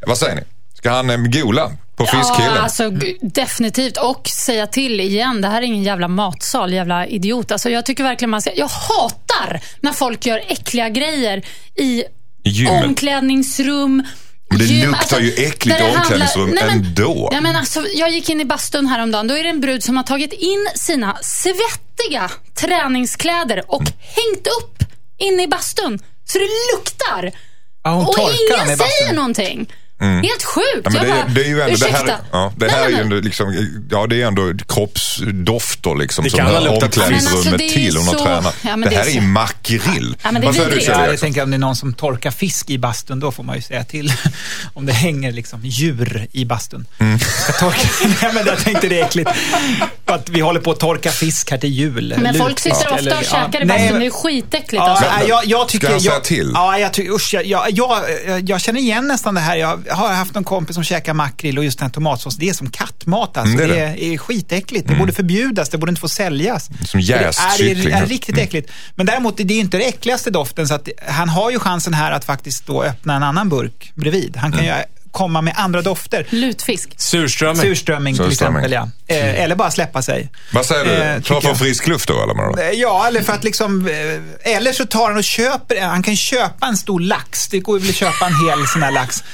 [0.07, 0.42] Vad säger ni?
[0.74, 2.55] Ska han eh, gola på fiskkillen?
[2.55, 2.90] Ja, alltså,
[3.22, 3.96] definitivt.
[3.96, 7.52] Och säga till igen, det här är ingen jävla matsal, jävla idiot.
[7.52, 8.50] Alltså, jag tycker verkligen man ska...
[8.55, 11.42] Jag hatar när folk gör äckliga grejer
[11.74, 12.05] i
[12.44, 12.84] gymmet.
[12.84, 14.02] omklädningsrum.
[14.50, 17.28] Men det gym, luktar ju äckligt i det omklädningsrum Nej, men- ändå.
[17.32, 19.28] Ja, men alltså, jag gick in i bastun häromdagen.
[19.28, 23.92] Då är det en brud som har tagit in sina svettiga träningskläder och Mm.
[23.98, 24.84] hängt upp
[25.18, 25.98] inne i bastun.
[26.24, 27.30] Så det luktar.
[27.84, 29.72] Ja, och ingen säger någonting.
[30.05, 30.66] Helt sjukt.
[30.84, 31.96] Ja, men det, är, bara, det är ju ändå, det ursäkta.
[31.96, 36.30] här, ja, det Nej, här är ju liksom, ja det är ändå kroppsdofter liksom Det
[36.30, 37.96] som hör omklädningsrummet alltså, det till.
[37.96, 38.57] Hon har så- tränat.
[38.62, 40.16] Ja, det det är här är så- ju makrill.
[40.22, 41.94] Ja, men det är Vad säger du Ja, jag tänker om det är någon som
[41.94, 44.12] torkar fisk i bastun, då får man ju säga till.
[44.74, 46.86] Om det hänger liksom djur i bastun.
[46.98, 47.18] Mm.
[47.18, 47.88] Ska torka.
[48.22, 49.30] Nej, men jag tänkte det är äckligt.
[50.07, 52.14] Att vi håller på att torka fisk här till jul.
[52.18, 53.46] Men folk sitter ofta eller- och ja.
[53.46, 54.00] käkar i Nej, bastun.
[54.00, 54.72] Det är skitäckligt.
[54.74, 55.05] Ja, alltså.
[55.18, 55.86] nej, jag, jag tycker...
[55.86, 56.50] säga jag, till?
[56.55, 58.00] Ja, jag, tycker, usch, jag, jag, jag,
[58.50, 59.57] jag känner igen nästan det här.
[59.57, 62.36] Jag har haft en kompis som käkar makrill och just den här tomatsås.
[62.36, 63.55] Det är som kattmat alltså.
[63.55, 64.88] Mm, det det, är är, är skitäckligt.
[64.88, 65.68] Det borde förbjudas.
[65.68, 66.70] Det borde inte få säljas.
[66.84, 68.70] Som jäst det är, det är, är riktigt äckligt.
[68.95, 70.68] Men däremot, det är inte det äckligaste doften.
[70.68, 74.36] Så att han har ju chansen här att faktiskt då öppna en annan burk bredvid.
[74.36, 74.72] Han kan ju
[75.11, 76.26] komma med andra dofter.
[76.30, 76.90] Lutfisk.
[76.97, 77.62] Surströmming.
[77.62, 78.88] Surströmming till exempel, ja.
[79.07, 80.30] Eh, eller bara släppa sig.
[80.53, 80.90] Vad säger du?
[80.92, 81.59] Eh, Ta jag.
[81.59, 82.62] frisk luft då eller?
[82.62, 83.88] Eh, Ja, eller för att liksom...
[83.88, 87.49] eh, Eller så tar han och köper, han kan köpa en stor lax.
[87.49, 89.24] Det går ju väl att köpa en hel sån här lax.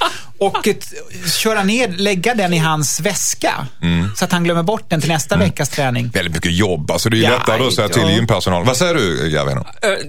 [0.41, 0.93] Och ett,
[1.39, 3.67] köra ner, lägga den i hans väska.
[4.15, 6.09] Så att han glömmer bort den till nästa veckas träning.
[6.13, 6.91] Väldigt mycket jobb.
[6.91, 8.11] Alltså det är ju Ja, lättare att säga till ja.
[8.11, 8.65] gympersonal.
[8.65, 9.57] Vad säger du Gavin?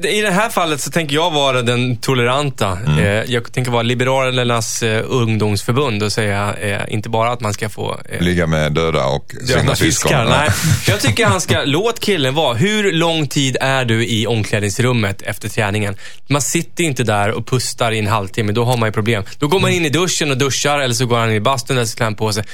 [0.04, 2.78] Eh, I det här fallet så tänker jag vara den toleranta.
[2.86, 2.98] Mm.
[2.98, 7.68] Eh, Jag tänker vara Liberalernas eh, ungdomsförbund och säga eh, inte bara att man ska
[7.68, 10.24] få Ligga med döda och Döda sina fiskar.
[10.24, 10.50] Nej.
[10.88, 12.54] Jag tycker han ska, låt killen vara.
[12.54, 15.96] Hur lång tid är du i omklädningsrummet efter träningen?
[16.28, 19.24] Man sitter inte där och pustar i en halvtimme, då har man ju problem.
[19.38, 21.86] Då går man in i duschen och duschar eller så går han i bastun eller
[21.86, 22.44] så klär han på sig.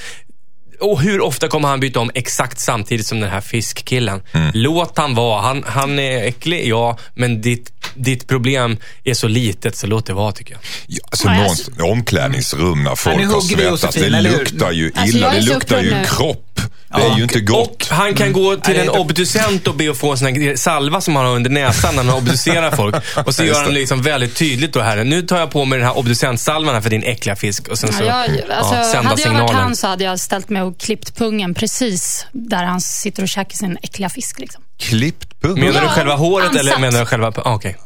[0.80, 4.22] Och hur ofta kommer han byta om exakt samtidigt som den här fiskkillen?
[4.32, 4.50] Mm.
[4.54, 5.42] Låt han vara.
[5.42, 10.12] Han, han är äcklig, ja, men ditt, ditt problem är så litet så låt det
[10.12, 10.60] vara tycker jag.
[10.86, 13.94] Ja, alltså Nej, någonstans, omklädningsrum när folk har svettats.
[13.94, 15.30] Det luktar ju Alltså, illa.
[15.32, 16.60] är det luktar ju kropp.
[16.96, 17.88] Det är ju inte Och gott.
[17.90, 21.16] han kan gå till en obducent och be att få en sån här salva som
[21.16, 22.96] han har under näsan när han obducerar folk.
[23.26, 25.04] Och så gör han liksom väldigt tydligt då här.
[25.04, 27.68] Nu tar jag på mig den här obducentsalvan här för din äckliga fisk.
[27.68, 30.20] Och sen så Ja, jag, alltså, ja, sända hade jag varit han så hade jag
[30.20, 34.38] ställt mig och klippt pungen precis där han sitter och käkar sin äckliga fisk.
[34.38, 34.62] Liksom.
[34.78, 35.60] Klippt pung.
[35.60, 36.80] Menar du själva håret eller ansatt.
[36.80, 37.32] menar du själva...
[37.36, 37.76] Ah, Okej.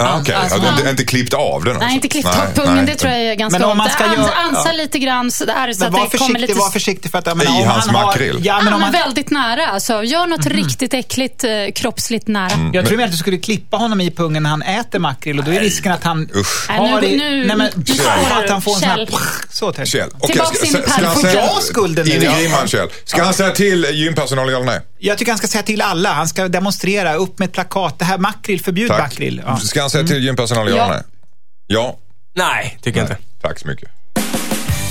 [0.00, 0.90] Ah, Okej, Alltså, alltså, inte, ja.
[0.90, 1.74] inte klippt av den?
[1.74, 1.94] Nej, alltså.
[1.94, 2.74] inte klippt av Nej, pungen.
[2.76, 2.86] nej.
[2.86, 3.92] Det tror jag är ganska Men om man ont.
[3.94, 4.72] ska Ans- göra- Ansa ja.
[4.72, 6.54] lite grann sådär så Men att det kommer försiktig, lite...
[6.54, 7.26] var försiktig för att...
[7.26, 8.40] jag I menar, om hans han har- makrill.
[8.44, 9.66] Ja, men om men man, väldigt nära.
[9.66, 12.50] Alltså, gör något riktigt äckligt, eh, kroppsligt nära.
[12.50, 12.74] Mm.
[12.74, 15.50] jag tror att du skulle klippa honom i pungen när han äter makrill och då
[15.52, 16.66] är risken att han Usch.
[16.68, 18.96] Nej, har nu- i- nu- nej, men, nu spårar att han får en sån här...
[18.96, 19.08] Kjell.
[19.50, 22.14] Så tänker Kjell, Tillbaks ska- in i säga- Får jag skulden nu?
[22.14, 22.88] In i grimman Kjell.
[23.04, 24.80] Ska han säga till gympersonal eller nej?
[25.00, 26.12] Jag tycker han ska säga till alla.
[26.12, 27.98] Han ska demonstrera, upp med ett plakat.
[27.98, 29.42] Det här makrill, förbjud makrill.
[29.88, 30.88] Han säga till gympersonal eller Ja.
[30.88, 31.02] nej?
[31.66, 31.96] Ja.
[32.36, 33.22] Nej, tycker jag inte.
[33.42, 33.88] Tack så mycket.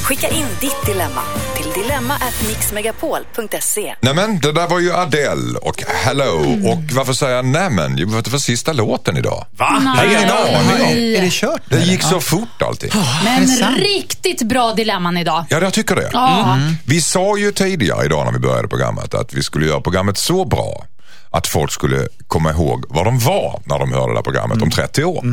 [0.03, 1.21] Skicka in ditt dilemma
[1.55, 3.95] till dilemma@mixmegapol.se.
[4.01, 6.39] Nämen, det där var ju Adele och Hello.
[6.71, 7.95] Och varför säger jag nämen?
[7.97, 9.45] Jo, för att det var sista låten idag.
[9.57, 9.81] Va?
[9.83, 10.61] Jag har ingen aning om.
[10.79, 11.15] Nej.
[11.17, 11.61] Är det kört?
[11.65, 12.91] Det gick så fort allting.
[13.23, 13.77] Men det sant?
[13.79, 15.45] riktigt bra dilemman idag.
[15.49, 16.09] Ja, jag tycker det.
[16.13, 16.57] Ja.
[16.85, 20.45] Vi sa ju tidigare idag när vi började programmet att vi skulle göra programmet så
[20.45, 20.85] bra
[21.31, 24.71] att folk skulle komma ihåg var de var när de hörde det här programmet om
[24.71, 25.23] 30 år.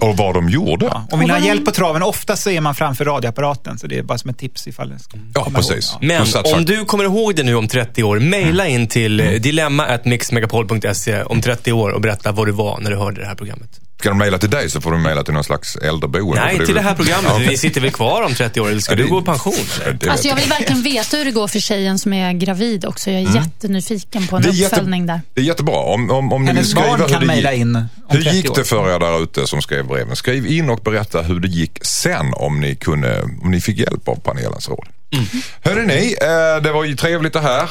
[0.00, 0.86] Och vad de gjorde.
[0.86, 3.78] Ja, Om vill ha hjälp på traven, ofta så är man framför radioapparaten.
[3.78, 5.92] Så det är bara som ett tips ifall det ska komma precis.
[5.92, 6.04] ihåg.
[6.04, 9.42] Men om du kommer ihåg det nu om 30 år, mejla in till mm.
[9.42, 13.80] dilemma.mixmegapol.se om 30 år och berätta var du var när du hörde det här programmet.
[14.00, 16.40] Ska de mejla till dig så får de mejla till någon slags äldreboende.
[16.44, 17.30] Nej, till det väl- här programmet.
[17.38, 17.38] Ja.
[17.50, 19.54] Vi sitter väl kvar om 30 år, eller ska Ja, det- du gå i pension?
[19.86, 20.08] Eller?
[20.10, 23.10] Alltså jag vill verkligen veta hur det går för tjejen som är gravid också.
[23.10, 25.20] Jag är jättenyfiken på en är, jätte, uppföljning där.
[25.34, 25.74] det är jättebra.
[25.76, 28.22] Om, om, om ni vill Hennes skriva barn kan det mejla gick, in om Hur
[28.22, 28.54] 30 gick år.
[28.56, 30.16] det för er där ute som skrev breven?
[30.16, 34.08] Skriv in och berätta hur det gick sen om ni, kunde, om ni fick hjälp
[34.08, 34.86] av panelens råd.
[35.12, 35.24] Mm.
[35.62, 37.68] Hörde ni, eh, det var ju trevligt det här.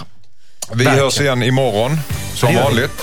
[0.74, 1.00] Vi Verkligen.
[1.06, 1.98] hörs igen imorgon
[2.36, 3.02] som vanligt.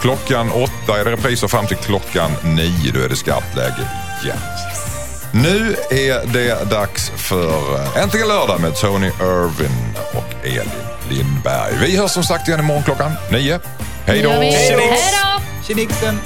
[0.00, 2.92] Klockan åtta är det repriser fram till klockan nio.
[2.92, 3.90] Då är det skarpt läge
[4.24, 4.38] igen.
[5.32, 10.70] Nu är det dags för eh, Äntligen lördag med Tony Irvin och Elin
[11.10, 11.72] Lindberg.
[11.80, 13.60] Vi hörs som sagt igen imorgon klockan nio.
[14.06, 14.30] Hej då!
[14.30, 15.42] Hej då!
[15.66, 16.18] Tjenixen!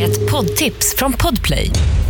[0.00, 1.70] Ett poddtips från Podplay.